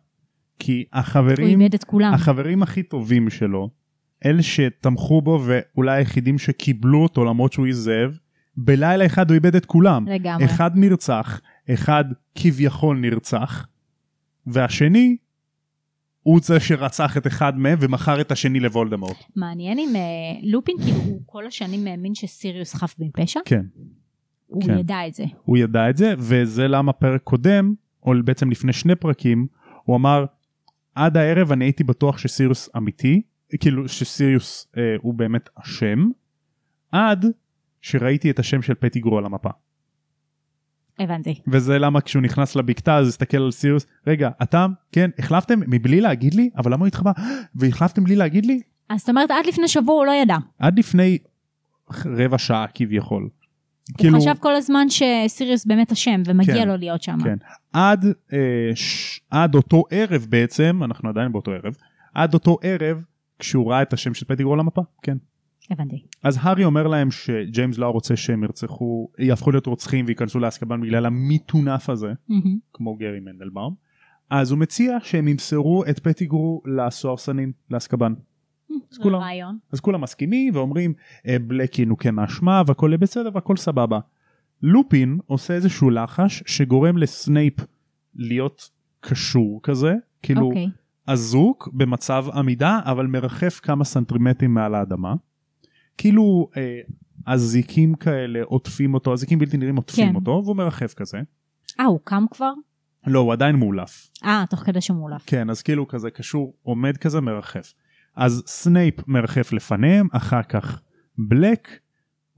כי 0.60 0.86
הוא 0.93 0.99
החברים, 0.99 1.62
איבד 1.62 1.73
את 1.73 1.84
כולם. 1.84 2.13
החברים 2.13 2.63
הכי 2.63 2.84
טובים 2.84 3.29
שלו, 3.29 3.69
אלה 4.25 4.43
שתמכו 4.43 5.21
בו 5.21 5.43
ואולי 5.45 5.97
היחידים 5.97 6.38
שקיבלו 6.38 7.03
אותו 7.03 7.25
למרות 7.25 7.53
שהוא 7.53 7.67
עזב, 7.67 8.12
בלילה 8.58 9.06
אחד 9.06 9.29
הוא 9.29 9.36
איבד 9.36 9.56
את 9.56 9.65
כולם. 9.65 10.08
לגמרי. 10.08 10.45
אחד 10.45 10.71
נרצח, 10.75 11.41
אחד 11.73 12.06
כביכול 12.36 12.97
נרצח, 12.97 13.67
והשני 14.47 15.17
הוא 16.24 16.40
זה 16.44 16.60
שרצח 16.60 17.18
את 17.18 17.28
אחד 17.28 17.58
מהם 17.58 17.78
ומכר 17.82 18.22
את 18.22 18.32
השני 18.32 18.60
לוולדמורט. 18.60 19.24
מעניין 19.36 19.80
אם 19.80 19.96
אה, 19.96 20.02
לופין 20.44 20.76
כאילו 20.84 20.98
הוא 20.98 21.22
כל 21.26 21.48
השנים 21.48 21.88
האמין 21.88 22.16
שסיריוס 22.16 22.74
חף 22.74 22.96
מפשע, 23.00 23.40
כן, 23.46 23.66
הוא 24.48 24.64
כן. 24.64 24.78
ידע 24.78 25.08
את 25.08 25.14
זה. 25.14 25.24
הוא 25.44 25.58
ידע 25.58 25.90
את 25.90 25.98
זה, 25.98 26.14
וזה 26.18 26.68
למה 26.68 26.94
פרק 26.94 27.22
קודם, 27.24 27.74
או 28.04 28.14
בעצם 28.26 28.52
לפני 28.52 28.74
שני 28.74 28.96
פרקים, 28.96 29.48
הוא 29.84 29.96
אמר, 29.96 30.26
עד 30.96 31.18
הערב 31.18 31.52
אני 31.52 31.66
הייתי 31.66 31.84
בטוח 31.84 32.18
שסיריוס 32.18 32.70
אמיתי, 32.78 33.22
כאילו 33.60 33.90
שסיריוס 33.90 34.68
אה, 34.78 34.96
הוא 35.02 35.14
באמת 35.14 35.50
אשם, 35.56 36.10
עד 36.92 37.26
שראיתי 37.82 38.32
את 38.32 38.40
השם 38.40 38.62
של 38.62 38.74
פטיגרו 38.74 39.18
על 39.18 39.26
המפה. 39.26 39.50
הבנתי. 40.99 41.39
וזה 41.47 41.79
למה 41.79 42.01
כשהוא 42.01 42.21
נכנס 42.21 42.56
לבקתה 42.56 42.97
אז 42.97 43.08
הסתכל 43.08 43.38
על 43.38 43.51
סיריוס, 43.51 43.86
רגע, 44.08 44.29
אתה, 44.43 44.67
כן, 44.91 45.10
החלפתם 45.19 45.60
מבלי 45.67 46.01
להגיד 46.01 46.34
לי? 46.34 46.49
אבל 46.58 46.73
למה 46.73 46.79
הוא 46.79 46.88
התחבא? 46.88 47.12
והחלפתם 47.56 48.03
בלי 48.03 48.15
להגיד 48.15 48.45
לי? 48.45 48.62
אז 48.89 48.99
זאת 48.99 49.10
אומרת 49.10 49.32
עד 49.32 49.45
לפני 49.45 49.67
שבוע 49.67 49.95
הוא 49.95 50.06
לא 50.06 50.12
ידע. 50.12 50.38
עד 50.60 50.79
לפני 50.79 51.17
רבע 52.06 52.38
שעה 52.38 52.65
כביכול. 52.73 53.29
הוא 53.99 54.19
חשב 54.19 54.34
כל 54.39 54.56
הזמן 54.56 54.88
שסיריוס 54.89 55.65
באמת 55.65 55.91
אשם 55.91 56.21
ומגיע 56.25 56.56
כן, 56.56 56.67
לו 56.67 56.77
להיות 56.77 57.03
שם. 57.03 57.17
כן. 57.23 57.38
עד, 57.73 58.06
אה, 58.34 58.71
ש... 58.75 59.19
עד 59.29 59.56
אותו 59.56 59.84
ערב 59.89 60.25
בעצם, 60.29 60.82
אנחנו 60.84 61.10
עדיין 61.10 61.32
באותו 61.32 61.51
ערב, 61.51 61.75
עד 62.13 62.34
אותו 62.34 62.58
ערב, 62.62 63.03
כשהוא 63.39 63.71
ראה 63.71 63.82
את 63.82 63.93
השם 63.93 64.13
של 64.13 64.25
פטיגרו 64.25 64.53
על 64.53 64.60
המפה, 64.60 64.82
כן. 65.01 65.17
הבנתי. 65.71 66.04
אז 66.23 66.39
הארי 66.41 66.65
אומר 66.65 66.88
להם 66.88 67.12
שג'יימס 67.12 67.78
לא 67.78 67.89
רוצה 67.89 68.15
שהם 68.15 68.43
ירצחו, 68.43 69.10
יהפכו 69.19 69.52
להיות 69.52 69.65
רוצחים 69.65 70.06
וייכנסו 70.06 70.39
לאסקבן 70.39 70.82
בגלל 70.82 71.06
המיטונף 71.06 71.89
הזה, 71.89 72.13
מהמם. 72.30 72.58
כמו 72.73 72.95
גרי 72.95 73.19
מנדלבאום. 73.19 73.76
אז 74.30 74.52
הוא 74.52 74.60
מציע 74.60 74.97
שהם 75.04 75.28
ימסרו 75.28 75.84
את 75.89 75.99
פטיגרו 75.99 76.62
לסוהרסנים, 76.65 77.52
לאסקבן. 77.71 78.13
אז 78.91 78.97
כולם, 78.97 79.19
רעיון. 79.19 79.58
אז 79.71 79.80
כולם 79.80 80.02
מסכימים 80.02 80.56
ואומרים 80.56 80.93
אה, 81.28 81.39
בלק 81.39 81.80
ינוקה 81.80 82.12
מהאשמה 82.12 82.62
והכל 82.67 82.88
יהיה 82.89 82.97
בסדר 82.97 83.30
והכל 83.34 83.58
סבבה. 83.58 83.99
לופין 84.62 85.19
עושה 85.26 85.54
איזשהו 85.54 85.89
לחש 85.89 86.43
שגורם 86.45 86.97
לסנייפ 86.97 87.54
להיות 88.15 88.69
קשור 88.99 89.60
כזה, 89.63 89.95
כאילו 90.21 90.47
אוקיי. 90.47 90.69
אזוק 91.08 91.69
במצב 91.73 92.26
עמידה 92.34 92.80
אבל 92.86 93.08
מרחף 93.08 93.60
כמה 93.63 93.84
סנטימטרים 93.84 94.54
מעל 94.54 94.76
האדמה. 94.76 95.13
כאילו 95.97 96.49
אה, 96.58 96.79
אזיקים 97.25 97.95
כאלה 97.95 98.39
עוטפים 98.43 98.93
אותו, 98.93 99.13
אזיקים 99.13 99.39
בלתי 99.39 99.58
נראים 99.58 99.75
עוטפים 99.75 100.10
כן. 100.10 100.15
אותו 100.15 100.41
והוא 100.43 100.56
מרחף 100.56 100.93
כזה. 100.93 101.17
אה, 101.79 101.86
הוא 101.86 101.99
קם 102.03 102.25
כבר? 102.32 102.51
לא, 103.08 103.19
הוא 103.19 103.34
עדיין 103.34 103.56
מעולף. 103.56 104.10
אה, 104.23 104.43
תוך 104.49 104.60
כדי 104.60 104.82
שהוא 104.82 104.97
מעולף. 104.98 105.24
כן, 105.25 105.49
אז 105.49 105.62
כאילו 105.62 105.88
כזה 105.88 106.10
קשור, 106.10 106.53
עומד 106.63 106.97
כזה 106.97 107.21
מרחף. 107.21 107.73
אז 108.15 108.43
סנייפ 108.47 109.08
מרחף 109.08 109.53
לפניהם, 109.53 110.08
אחר 110.12 110.43
כך 110.43 110.82
בלק, 111.17 111.67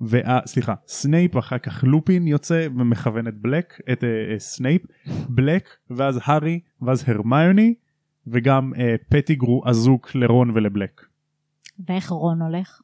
וה, 0.02 0.40
סליחה, 0.46 0.74
סנייפ 0.88 1.38
אחר 1.38 1.58
כך 1.58 1.84
לופין 1.84 2.28
יוצא 2.28 2.68
ומכוון 2.76 3.28
את 3.28 3.34
בלק, 3.38 3.80
את 3.92 4.00
אה, 4.00 4.04
אה, 4.04 4.40
סנייפ, 4.40 4.82
בלק, 5.30 5.70
ואז 5.90 6.20
הארי, 6.24 6.60
ואז 6.82 7.04
הרמיוני, 7.08 7.74
וגם 8.28 8.74
אה, 8.74 8.80
פטיגרו 9.10 9.64
אזוק 9.66 10.16
לרון 10.16 10.52
ולבלק. 10.54 11.02
ואיך 11.88 12.10
רון 12.10 12.42
הולך? 12.42 12.82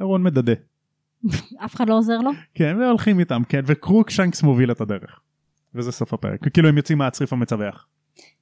רון 0.00 0.22
מדדה. 0.22 0.52
אף 1.64 1.74
אחד 1.74 1.88
לא 1.88 1.98
עוזר 1.98 2.18
לו? 2.18 2.30
כן, 2.54 2.76
והולכים 2.80 3.20
איתם, 3.20 3.42
כן, 3.48 3.60
וקרוק 3.66 4.10
שיינקס 4.10 4.42
מוביל 4.42 4.70
את 4.70 4.80
הדרך. 4.80 5.20
וזה 5.74 5.92
סוף 5.92 6.14
הפרק, 6.14 6.48
כאילו 6.48 6.68
הם 6.68 6.76
יוצאים 6.76 6.98
מהצריף 6.98 7.32
המצווח. 7.32 7.86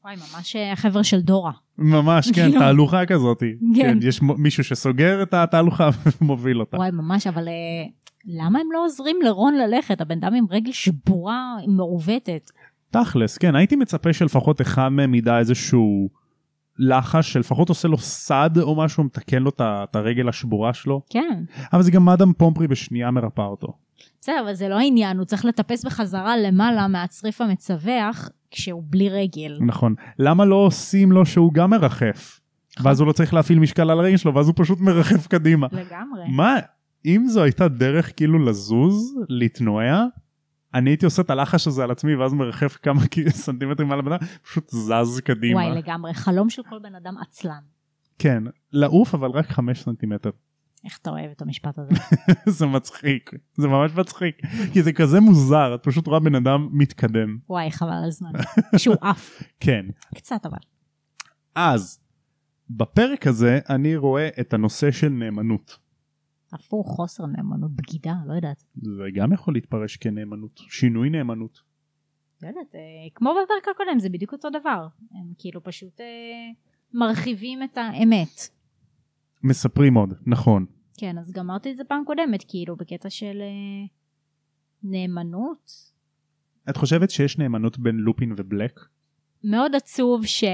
וואי, 0.04 0.14
ממש 0.16 0.56
אה, 0.56 0.72
החבר'ה 0.72 1.04
של 1.04 1.20
דורה. 1.20 1.52
ממש 1.78 2.26
כן 2.34 2.42
כאילו. 2.42 2.60
תהלוכה 2.60 3.06
כזאת 3.06 3.40
כן. 3.40 3.82
כן 3.82 3.98
יש 4.02 4.20
מישהו 4.22 4.64
שסוגר 4.64 5.22
את 5.22 5.34
התהלוכה 5.34 5.90
ומוביל 6.20 6.60
אותה 6.60 6.76
וואי, 6.76 6.90
ממש, 6.90 7.26
אבל 7.26 7.48
אה, 7.48 7.52
למה 8.26 8.58
הם 8.58 8.66
לא 8.72 8.84
עוזרים 8.84 9.16
לרון 9.22 9.54
ללכת? 9.54 10.00
הבן 10.00 10.18
אדם 10.18 10.34
עם 10.34 10.44
רגל 10.50 10.72
שבורה, 10.72 11.56
מעוותת. 11.68 12.50
תכלס 12.90 13.38
כן 13.38 13.56
הייתי 13.56 13.76
מצפה 13.76 14.12
שלפחות 14.12 14.60
אחד 14.60 14.88
מהם 14.88 15.14
ידע 15.14 15.38
איזשהו 15.38 16.08
לחש 16.78 17.32
שלפחות 17.32 17.68
עושה 17.68 17.88
לו 17.88 17.98
סד 17.98 18.50
או 18.62 18.76
משהו 18.76 19.04
מתקן 19.04 19.42
לו 19.42 19.50
את 19.60 19.96
הרגל 19.96 20.28
השבורה 20.28 20.74
שלו 20.74 21.02
כן. 21.10 21.44
אבל 21.72 21.82
זה 21.82 21.90
גם 21.90 22.04
מאדם 22.04 22.32
פומפרי 22.32 22.68
בשנייה 22.68 23.10
מרפא 23.10 23.42
אותו. 23.42 23.72
בסדר, 24.20 24.40
אבל 24.44 24.54
זה 24.54 24.68
לא 24.68 24.78
העניין, 24.78 25.18
הוא 25.18 25.24
צריך 25.24 25.44
לטפס 25.44 25.84
בחזרה 25.84 26.36
למעלה 26.36 26.88
מהצריף 26.88 27.40
המצווח 27.40 28.28
כשהוא 28.50 28.82
בלי 28.86 29.08
רגל. 29.08 29.58
נכון 29.60 29.94
למה 30.18 30.44
לא 30.44 30.56
עושים 30.56 31.12
לו 31.12 31.26
שהוא 31.26 31.52
גם 31.52 31.70
מרחף 31.70 32.40
נכון. 32.76 32.86
ואז 32.86 33.00
הוא 33.00 33.06
לא 33.06 33.12
צריך 33.12 33.34
להפעיל 33.34 33.58
משקל 33.58 33.90
על 33.90 34.00
הרגל 34.00 34.16
שלו 34.16 34.34
ואז 34.34 34.46
הוא 34.46 34.54
פשוט 34.56 34.80
מרחף 34.80 35.26
קדימה. 35.26 35.66
לגמרי. 35.72 36.22
מה 36.28 36.56
אם 37.06 37.24
זו 37.28 37.42
הייתה 37.42 37.68
דרך 37.68 38.12
כאילו 38.16 38.38
לזוז 38.38 39.14
להתנועע 39.28 40.04
אני 40.74 40.90
הייתי 40.90 41.04
עושה 41.04 41.22
את 41.22 41.30
הלחש 41.30 41.66
הזה 41.66 41.84
על 41.84 41.90
עצמי 41.90 42.14
ואז 42.14 42.32
מרחף 42.32 42.76
כמה 42.82 43.00
סנטימטרים 43.30 43.88
מעל 43.88 43.98
הבן 43.98 44.12
אדם 44.12 44.26
פשוט 44.42 44.70
זז 44.70 45.20
קדימה 45.20 45.60
וואי, 45.60 45.76
לגמרי. 45.76 46.14
חלום 46.14 46.50
של 46.50 46.62
כל 46.70 46.78
בן 46.78 46.94
אדם 46.94 47.14
עצלן. 47.18 47.60
כן 48.18 48.42
לעוף 48.72 49.14
אבל 49.14 49.30
רק 49.30 49.50
חמש 49.50 49.82
סנטימטר 49.82 50.30
איך 50.84 50.98
אתה 51.02 51.10
אוהב 51.10 51.30
את 51.30 51.42
המשפט 51.42 51.78
הזה? 51.78 51.94
זה 52.58 52.66
מצחיק 52.66 53.30
זה 53.56 53.68
ממש 53.68 53.92
מצחיק 53.94 54.40
כי 54.72 54.82
זה 54.82 54.92
כזה 54.92 55.20
מוזר 55.20 55.74
את 55.74 55.80
פשוט 55.82 56.06
רואה 56.06 56.20
בן 56.20 56.34
אדם 56.34 56.68
מתקדם 56.72 57.38
וואי, 57.48 57.70
חבל 57.70 57.92
על 57.92 58.04
הזמן. 58.08 58.30
שהוא 58.76 58.96
עף. 59.00 59.42
כן 59.60 59.86
קצת 60.14 60.46
אבל. 60.46 60.58
אז 61.54 62.00
בפרק 62.70 63.26
הזה 63.26 63.58
אני 63.68 63.96
רואה 63.96 64.28
את 64.40 64.54
הנושא 64.54 64.90
של 64.90 65.08
נאמנות 65.08 65.78
הפוך, 66.52 66.88
חוסר 66.88 67.26
נאמנות, 67.26 67.70
בגידה, 67.72 68.14
לא 68.26 68.34
יודעת. 68.34 68.64
זה 68.74 69.02
גם 69.14 69.32
יכול 69.32 69.54
להתפרש 69.54 69.96
כנאמנות 69.96 70.58
שינוי 70.68 71.10
נאמנות 71.10 71.62
לא 72.42 72.48
יודעת, 72.48 72.74
אה, 72.74 72.80
כמו 73.14 73.30
בפרק 73.30 73.74
הקודם, 73.74 73.98
זה 73.98 74.08
בדיוק 74.08 74.32
אותו 74.32 74.50
דבר. 74.50 74.86
הם 75.10 75.32
כאילו 75.38 75.62
פשוט 75.62 76.00
אה, 76.00 76.06
מרחיבים 76.92 77.62
את 77.62 77.78
האמת. 77.78 78.48
מספרים 79.42 79.94
עוד 79.94 80.14
נכון 80.26 80.66
כן, 80.96 81.18
אז 81.18 81.32
גמרתי 81.32 81.70
את 81.70 81.76
זה 81.76 81.84
פעם 81.84 82.04
קודמת, 82.04 82.44
כאילו, 82.48 82.76
בקטע 82.76 83.10
של 83.10 83.38
אה, 83.40 83.86
נאמנות. 84.82 85.72
את 86.70 86.76
חושבת 86.76 87.10
שיש 87.10 87.38
נאמנות 87.38 87.78
בין 87.78 87.96
לופין 87.96 88.34
ובלק? 88.36 88.80
מאוד 89.44 89.74
עצוב 89.74 90.26
ש... 90.26 90.44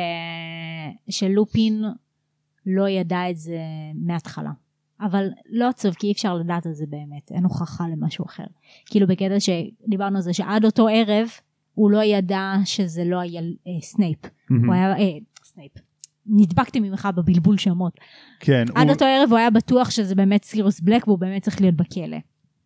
שלופין 1.11 1.85
לא 2.67 2.89
ידע 2.89 3.31
את 3.31 3.37
זה 3.37 3.59
מההתחלה. 3.95 4.51
אבל 5.01 5.29
לא 5.51 5.69
עצוב, 5.69 5.95
כי 5.95 6.07
אי 6.07 6.13
אפשר 6.13 6.35
לדעת 6.35 6.67
את 6.67 6.75
זה 6.77 6.85
באמת, 6.89 7.31
אין 7.31 7.45
הוכחה 7.45 7.85
למשהו 7.89 8.25
אחר. 8.27 8.45
כאילו 8.87 9.07
בקטע 9.07 9.35
שדיברנו 9.41 10.17
על 10.17 10.23
זה 10.23 10.33
שעד 10.33 10.65
אותו 10.65 10.89
ערב 10.89 11.29
הוא 11.75 11.91
לא 11.91 12.03
ידע 12.03 12.53
שזה 12.65 13.05
לא 13.05 13.21
היה 13.21 13.41
אה, 13.41 13.81
סנייפ. 13.83 14.19
הוא 14.67 14.75
היה, 14.75 14.97
אה, 14.97 15.19
סנייפ. 15.45 15.73
נדבקתי 16.27 16.81
ממך 16.81 17.09
בבלבול 17.17 17.59
שמות. 17.59 17.93
כן 18.41 18.65
עד 18.75 18.87
הוא- 18.87 18.93
אותו 18.93 19.05
ערב 19.05 19.29
הוא 19.31 19.39
היה 19.39 19.51
בטוח 19.51 19.91
שזה 19.91 20.15
באמת 20.15 20.45
סיריוס 20.45 20.81
בלק 20.81 21.09
והוא 21.09 21.19
באמת 21.19 21.43
צריך 21.43 21.61
להיות 21.61 21.75
בכלא. 21.75 22.17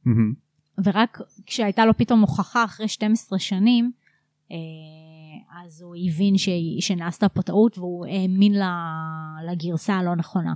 מהמם. 0.04 0.32
ורק 0.84 1.20
כשהייתה 1.46 1.86
לו 1.86 1.96
פתאום 1.96 2.20
הוכחה 2.20 2.64
אחרי 2.64 2.88
12 2.88 3.38
שנים, 3.38 3.92
אה, 4.52 4.56
אז 5.64 5.82
הוא 5.82 5.94
הבין 6.06 6.38
ש... 6.38 6.48
שנעשתה 6.80 7.28
פה 7.28 7.42
טעות 7.42 7.78
והוא 7.78 8.06
האמין 8.06 8.52
לגרסה 9.52 9.94
הלא 9.94 10.16
נכונה. 10.16 10.52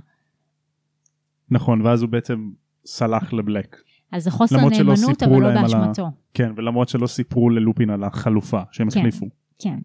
נכון 1.49 1.81
ואז 1.81 2.01
הוא 2.01 2.09
בעצם 2.09 2.51
סלח 2.85 3.33
לבלק 3.33 3.75
אז 4.11 4.23
זה 4.23 4.31
חוסר 4.31 4.55
נאמנות 4.69 5.23
אבל 5.23 5.41
לא 5.41 5.47
על 5.47 5.57
ה- 5.57 5.61
באשמתו. 5.61 6.07
כן 6.33 6.51
ולמרות 6.57 6.89
שלא 6.89 7.07
סיפרו 7.07 7.49
ללופין 7.49 7.89
על 7.89 8.03
החלופה 8.03 8.61
שהם 8.71 8.89
כן. 8.89 8.99
החליפו. 8.99 9.25
כן. 9.59 9.79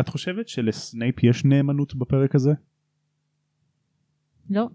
את 0.00 0.08
חושבת 0.08 0.48
שלסנייפ 0.48 1.24
יש 1.24 1.44
נאמנות 1.44 1.94
בפרק 1.94 2.34
הזה? 2.34 2.52
לא? 4.50 4.68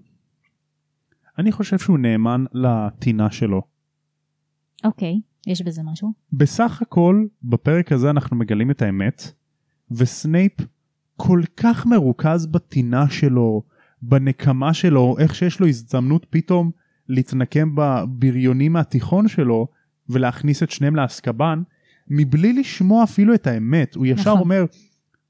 אני 1.38 1.51
חושב 1.51 1.77
שהוא 1.77 1.97
נאמן 1.99 2.45
לטינה 2.53 3.31
שלו. 3.31 3.62
אוקיי. 4.84 5.21
יש 5.47 5.62
בזה 5.62 5.81
משהו? 5.84 6.13
בסך 6.34 6.81
הכל 6.81 7.25
בפרק 7.43 7.91
הזה 7.91 8.10
אנחנו 8.10 8.38
מגלים 8.38 8.71
את 8.71 8.81
האמת 8.81 9.31
וסנייפ 9.91 10.53
כל 11.17 11.41
כך 11.58 11.86
מרוכז 11.86 12.45
בטינה 12.45 13.10
שלו 13.10 13.63
בנקמה 14.10 14.74
שלו 14.74 15.15
איך 15.20 15.36
שיש 15.36 15.60
לו 15.60 15.68
הזדמנות 15.68 16.26
פתאום 16.30 16.72
להתנקם 17.10 17.76
בבריונים 17.76 18.74
מהתיכון 18.74 19.28
שלו 19.28 19.68
ולהכניס 20.10 20.63
את 20.63 20.72
שניהם 20.72 20.96
לאסקבן 20.96 21.62
מבלי 22.08 22.54
לשמוע 22.54 23.04
אפילו 23.04 23.34
את 23.34 23.48
האמת 23.48 23.96
הוא 23.96 24.06
ישר 24.06 24.22
נכון. 24.22 24.39
אומר 24.39 24.65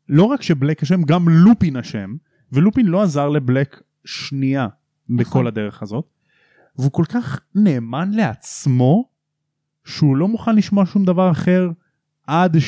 לא 0.09 0.23
רק 0.23 0.41
שבלק 0.41 0.83
אשם 0.83 1.03
גם 1.03 1.29
לופין 1.29 1.77
אשם 1.77 2.15
ולופין 2.51 2.85
לא 2.85 3.03
עזר 3.03 3.29
לבלק 3.29 3.81
שנייה 4.05 4.67
בכל 5.09 5.21
נכון. 5.21 5.47
הדרך 5.47 5.81
הזאת 5.81 6.05
והוא 6.77 6.91
כל 6.91 7.05
כך 7.09 7.39
נאמן 7.55 8.11
לעצמו 8.11 9.09
שהוא 9.85 10.17
לא 10.17 10.27
מוכן 10.27 10.55
לשמוע 10.55 10.85
שום 10.85 11.05
דבר 11.05 11.31
אחר 11.31 11.69
עד 12.27 12.59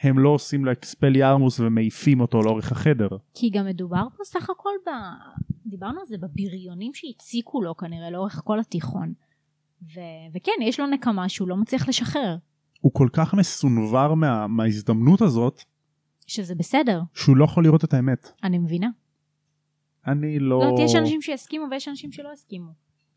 שהם 0.00 0.18
לא 0.18 0.28
עושים 0.28 0.64
לו 0.64 0.72
אקספל 0.72 1.16
ירמוס 1.16 1.60
ומעיפים 1.60 2.20
אותו 2.20 2.42
לאורך 2.42 2.72
החדר. 2.72 3.08
כי 3.34 3.50
גם 3.50 3.66
מדובר 3.66 4.06
פה 4.16 4.24
סך 4.24 4.50
הכל 4.50 4.70
ב... 4.86 4.90
דיברנו 5.66 6.00
על 6.00 6.06
זה 6.06 6.16
בבריונים 6.18 6.94
שהציקו 6.94 7.62
לו 7.62 7.76
כנראה 7.76 8.10
לאורך 8.10 8.40
כל 8.44 8.60
התיכון. 8.60 9.12
ו... 9.82 10.00
וכן, 10.34 10.52
יש 10.62 10.80
לו 10.80 10.86
נקמה 10.86 11.28
שהוא 11.28 11.48
לא 11.48 11.56
מצליח 11.56 11.88
לשחרר. 11.88 12.36
הוא 12.80 12.92
כל 12.94 13.08
כך 13.12 13.34
מסונבר 13.34 14.14
מה, 14.14 14.46
מההזדמנות 14.46 15.22
הזאת 15.22 15.62
שזה 16.26 16.54
בסדר, 16.54 17.02
שהוא 17.14 17.36
לא 17.36 17.44
יכול 17.44 17.64
לראות 17.64 17.84
את 17.84 17.94
האמת. 17.94 18.30
אני 18.44 18.58
מבינה. 18.58 18.88
אני 20.06 20.38
לא... 20.38 20.60
לא, 20.60 20.84
יש 20.84 20.94
אנשים 20.94 21.22
שיסכימו 21.22 21.66
ויש 21.70 21.88
אנשים 21.88 22.12
שלא 22.12 22.30
יסכימו. 22.32 22.70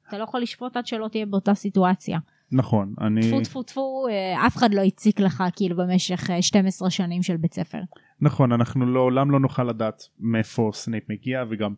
אתה 0.08 0.18
לא 0.18 0.24
יכול 0.24 0.42
לשפוט 0.42 0.78
עד 0.78 0.86
שלא 0.86 1.08
תהיה 1.08 1.26
באותה 1.26 1.54
סיטואציה. 1.54 2.20
נכון, 2.52 2.94
אני... 3.02 3.22
טפו 3.22 3.42
טפו 3.42 3.64
טפו, 3.64 4.08
אה, 4.10 4.48
אף 4.48 4.58
אחד 4.58 4.74
לא 4.74 4.82
הציק 4.82 5.20
לך 5.20 5.44
כאילו 5.56 5.78
במשך 5.78 6.30
אה, 6.30 6.42
12 6.42 6.90
שנים 6.90 7.24
של 7.24 7.38
בית 7.38 7.54
ספר. 7.54 7.82
נכון, 8.22 8.52
אנחנו 8.52 8.86
לעולם 8.86 9.32
לא 9.32 9.40
נוכל 9.40 9.64
לדעת 9.64 10.04
מאיפה 10.20 10.72
סנייפ 10.74 11.04
מגיע 11.10 11.44
וגם 11.50 11.74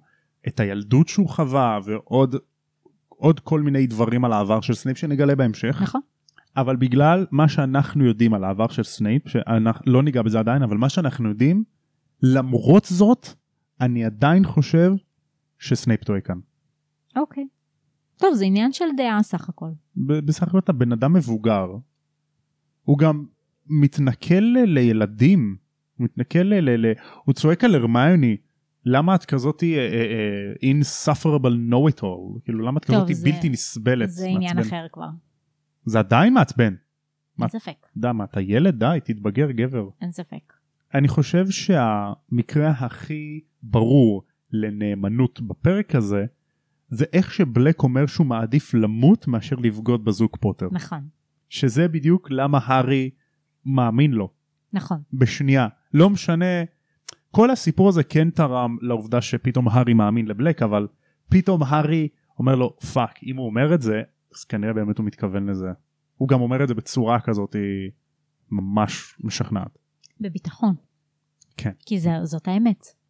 את 0.48 0.60
הילדות 0.60 1.08
שהוא 1.08 1.30
חווה 1.30 1.80
ועוד 1.86 2.36
עוד 3.10 3.40
כל 3.40 3.62
מיני 3.62 3.88
דברים 3.88 4.26
על 4.26 4.34
העבר 4.34 4.62
של 4.62 4.74
סנייפ 4.74 4.98
שנגלה 4.98 5.36
בהמשך. 5.36 5.82
נכון? 5.82 6.02
אבל 6.58 6.76
בגלל 6.76 7.26
מה 7.32 7.50
שאנחנו 7.50 8.06
יודעים 8.06 8.34
על 8.34 8.44
העבר 8.44 8.68
של 8.68 8.84
סנייפ, 8.84 9.28
שאנחנו 9.28 9.92
לא 9.92 10.04
ניגע 10.04 10.22
בזה 10.22 10.40
עדיין, 10.40 10.64
אבל 10.64 10.78
מה 10.78 10.90
שאנחנו 10.90 11.30
יודעים, 11.30 11.64
למרות 12.24 12.86
זאת, 12.86 13.28
אני 13.82 14.06
עדיין 14.06 14.46
חושב 14.46 14.94
שסנייפ 15.60 16.04
טועה 16.04 16.22
כאן. 16.22 16.40
אוקיי. 17.16 17.48
טוב, 18.22 18.36
זה 18.36 18.46
עניין 18.46 18.72
של 18.72 18.86
דעה 18.98 19.24
סך 19.24 19.50
הכל. 19.50 19.70
בסך 19.96 20.44
הכל 20.44 20.60
אתה 20.60 20.74
בן 20.74 20.92
אדם 20.92 21.14
מבוגר. 21.14 21.68
הוא 22.84 22.98
גם 22.98 23.26
מתנכל 23.68 24.44
לילדים. 24.66 25.56
הוא 25.98 26.06
מתנכל 26.06 26.40
ל... 26.40 26.94
הוא 27.24 27.34
צועק 27.34 27.64
על 27.64 27.76
הרמיוני. 27.76 28.38
למה 28.86 29.16
את 29.16 29.26
כזאתי 29.26 29.76
uh, 29.78 29.92
uh, 29.92 30.66
insufferable 30.66 31.72
know 31.72 31.94
it 31.94 32.00
all 32.00 32.40
כאילו 32.44 32.66
למה 32.66 32.78
את 32.78 32.86
כזאתי 32.86 33.14
בלתי 33.14 33.50
נסבלת 33.50 34.10
זה 34.10 34.28
עניין 34.28 34.58
מעצבן? 34.58 34.78
אחר 34.78 34.88
כבר. 34.92 35.10
זה 35.86 36.00
עדיין 36.00 36.34
מעצבן? 36.34 36.74
אין 37.42 37.48
ספק, 37.48 37.88
די 37.98 38.08
מה 38.14 38.24
אתה 38.24 38.42
ילד 38.42 38.80
די 38.80 39.00
תתבגר 39.04 39.52
גבר 39.52 39.90
אין 40.02 40.12
ספק. 40.12 40.54
אני 40.94 41.08
חושב 41.08 41.50
שהמקרה 41.50 42.70
הכי 42.70 43.40
ברור 43.64 44.24
לנאמנות 44.52 45.42
בפרק 45.42 45.96
הזה 45.96 46.26
זה 46.92 47.06
איך 47.14 47.34
שבלק 47.34 47.84
אומר 47.84 48.06
שהוא 48.06 48.28
מעדיף 48.28 48.74
למות 48.74 49.28
מאשר 49.28 49.56
לבגוד 49.56 50.06
בזוג 50.06 50.32
פוטר 50.40 50.68
נכון, 50.72 51.08
שזה 51.50 51.88
בדיוק 51.88 52.28
למה 52.32 52.60
הארי 52.64 53.10
מאמין 53.66 54.12
לו 54.12 54.30
נכון. 54.74 55.02
בשנייה 55.14 55.68
לא 55.94 56.10
משנה 56.10 56.64
כל 57.32 57.52
הסיפור 57.52 57.90
הזה 57.90 58.04
כן 58.04 58.30
תרם 58.30 58.78
לעובדה 58.82 59.22
שפתאום 59.22 59.68
הארי 59.68 59.94
מאמין 59.94 60.28
לבלק 60.28 60.62
אבל 60.62 60.88
פתאום 61.30 61.64
הארי 61.64 62.08
אומר 62.40 62.56
לו 62.56 62.78
fuck 62.94 63.24
אם 63.24 63.38
הוא 63.38 63.46
אומר 63.46 63.74
את 63.74 63.82
זה 63.82 64.02
אז 64.36 64.44
כנראה 64.44 64.74
באמת 64.74 64.98
הוא 64.98 65.06
מתכוון 65.06 65.50
לזה 65.50 65.72
הוא 66.16 66.28
גם 66.28 66.42
אומר 66.42 66.64
את 66.64 66.68
זה 66.68 66.74
בצורה 66.74 67.20
כזאת 67.20 67.54
היא 67.54 67.92
ממש 68.52 69.16
משכנעת 69.20 69.78
בביטחון. 70.20 70.76
כן. 71.58 71.72
כי 71.86 72.00
זה, 72.00 72.10
זאת 72.24 72.48
האמת. 72.48 73.01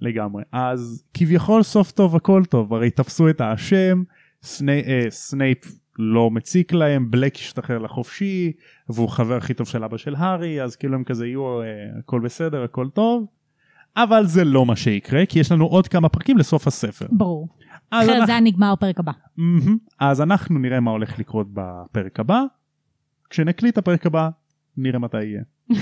לגמרי 0.00 0.42
אז 0.52 1.04
כביכול 1.14 1.62
סוף 1.62 1.90
טוב 1.90 2.16
הכל 2.16 2.44
טוב 2.44 2.74
הרי 2.74 2.90
תפסו 2.90 3.28
את 3.30 3.40
האשם 3.40 4.02
סני, 4.42 4.82
אה, 4.86 5.06
סנייפ 5.10 5.58
לא 5.98 6.30
מציק 6.30 6.72
להם 6.72 7.10
בלק 7.10 7.34
השתחרר 7.34 7.78
לחופשי 7.78 8.52
והוא 8.88 9.08
חבר 9.08 9.36
הכי 9.36 9.54
טוב 9.54 9.66
של 9.66 9.84
אבא 9.84 9.96
של 9.96 10.14
הארי 10.14 10.62
אז 10.62 10.76
כאילו 10.76 10.94
הם 10.94 11.04
כזה 11.04 11.26
יהיו 11.26 11.62
אה, 11.62 11.66
הכל 11.98 12.20
בסדר 12.20 12.62
הכל 12.62 12.88
טוב 12.88 13.26
אבל 13.96 14.26
זה 14.26 14.44
לא 14.44 14.66
מה 14.66 14.76
שיקרה 14.76 15.26
כי 15.26 15.38
יש 15.38 15.52
לנו 15.52 15.64
עוד 15.64 15.88
כמה 15.88 16.08
פרקים 16.08 16.38
לסוף 16.38 16.66
הספר. 16.66 17.06
ברור. 17.10 17.48
אז, 17.90 18.04
אחרת 18.04 18.10
אנחנו, 18.10 18.26
זה 18.26 18.32
היה 18.32 18.40
נגמר 18.40 18.72
הפרק 18.72 19.00
הבא. 19.00 19.12
מהמם. 19.36 19.78
אז 20.00 20.20
אנחנו 20.20 20.58
נראה 20.58 20.80
מה 20.80 20.90
הולך 20.90 21.18
לקרות 21.18 21.46
בפרק 21.52 22.20
הבא. 22.20 22.42
כשנקליט 23.30 23.72
את 23.72 23.78
הפרק 23.78 24.06
הבא 24.06 24.28
נראה 24.76 24.98
מתי 24.98 25.22
יהיה. 25.24 25.42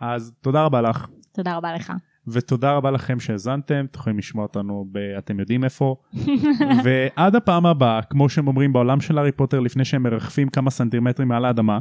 אז 0.00 0.32
תודה 0.40 0.64
רבה 0.64 0.80
לך. 0.82 1.06
תודה 1.32 1.56
רבה 1.56 1.74
לך. 1.74 1.92
ותודה 2.32 2.72
רבה 2.72 2.90
לכם 2.90 3.20
שהאזנתם, 3.20 3.84
אתם 3.90 4.00
יכולים 4.00 4.18
לשמוע 4.18 4.42
אותנו 4.42 4.86
ב... 4.92 4.98
אתם 5.18 5.40
יודעים 5.40 5.64
איפה. 5.64 5.96
ועד 6.84 7.36
הפעם 7.36 7.66
הבאה, 7.66 8.02
כמו 8.02 8.28
שהם 8.28 8.48
אומרים 8.48 8.72
בעולם 8.72 9.00
של 9.00 9.18
הארי 9.18 9.32
פוטר 9.32 9.60
לפני 9.60 9.84
שהם 9.84 10.02
מרחפים 10.02 10.48
כמה 10.48 10.70
סנטימטרים 10.70 11.28
מעל 11.28 11.44
האדמה, 11.44 11.78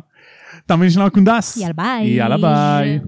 תמיד 0.65 0.91
שלנו 0.91 1.11
קונדס. 1.11 1.57
יאללה 1.57 1.73
ביי. 1.73 2.07
יאללה 2.07 2.37
ביי. 2.37 2.99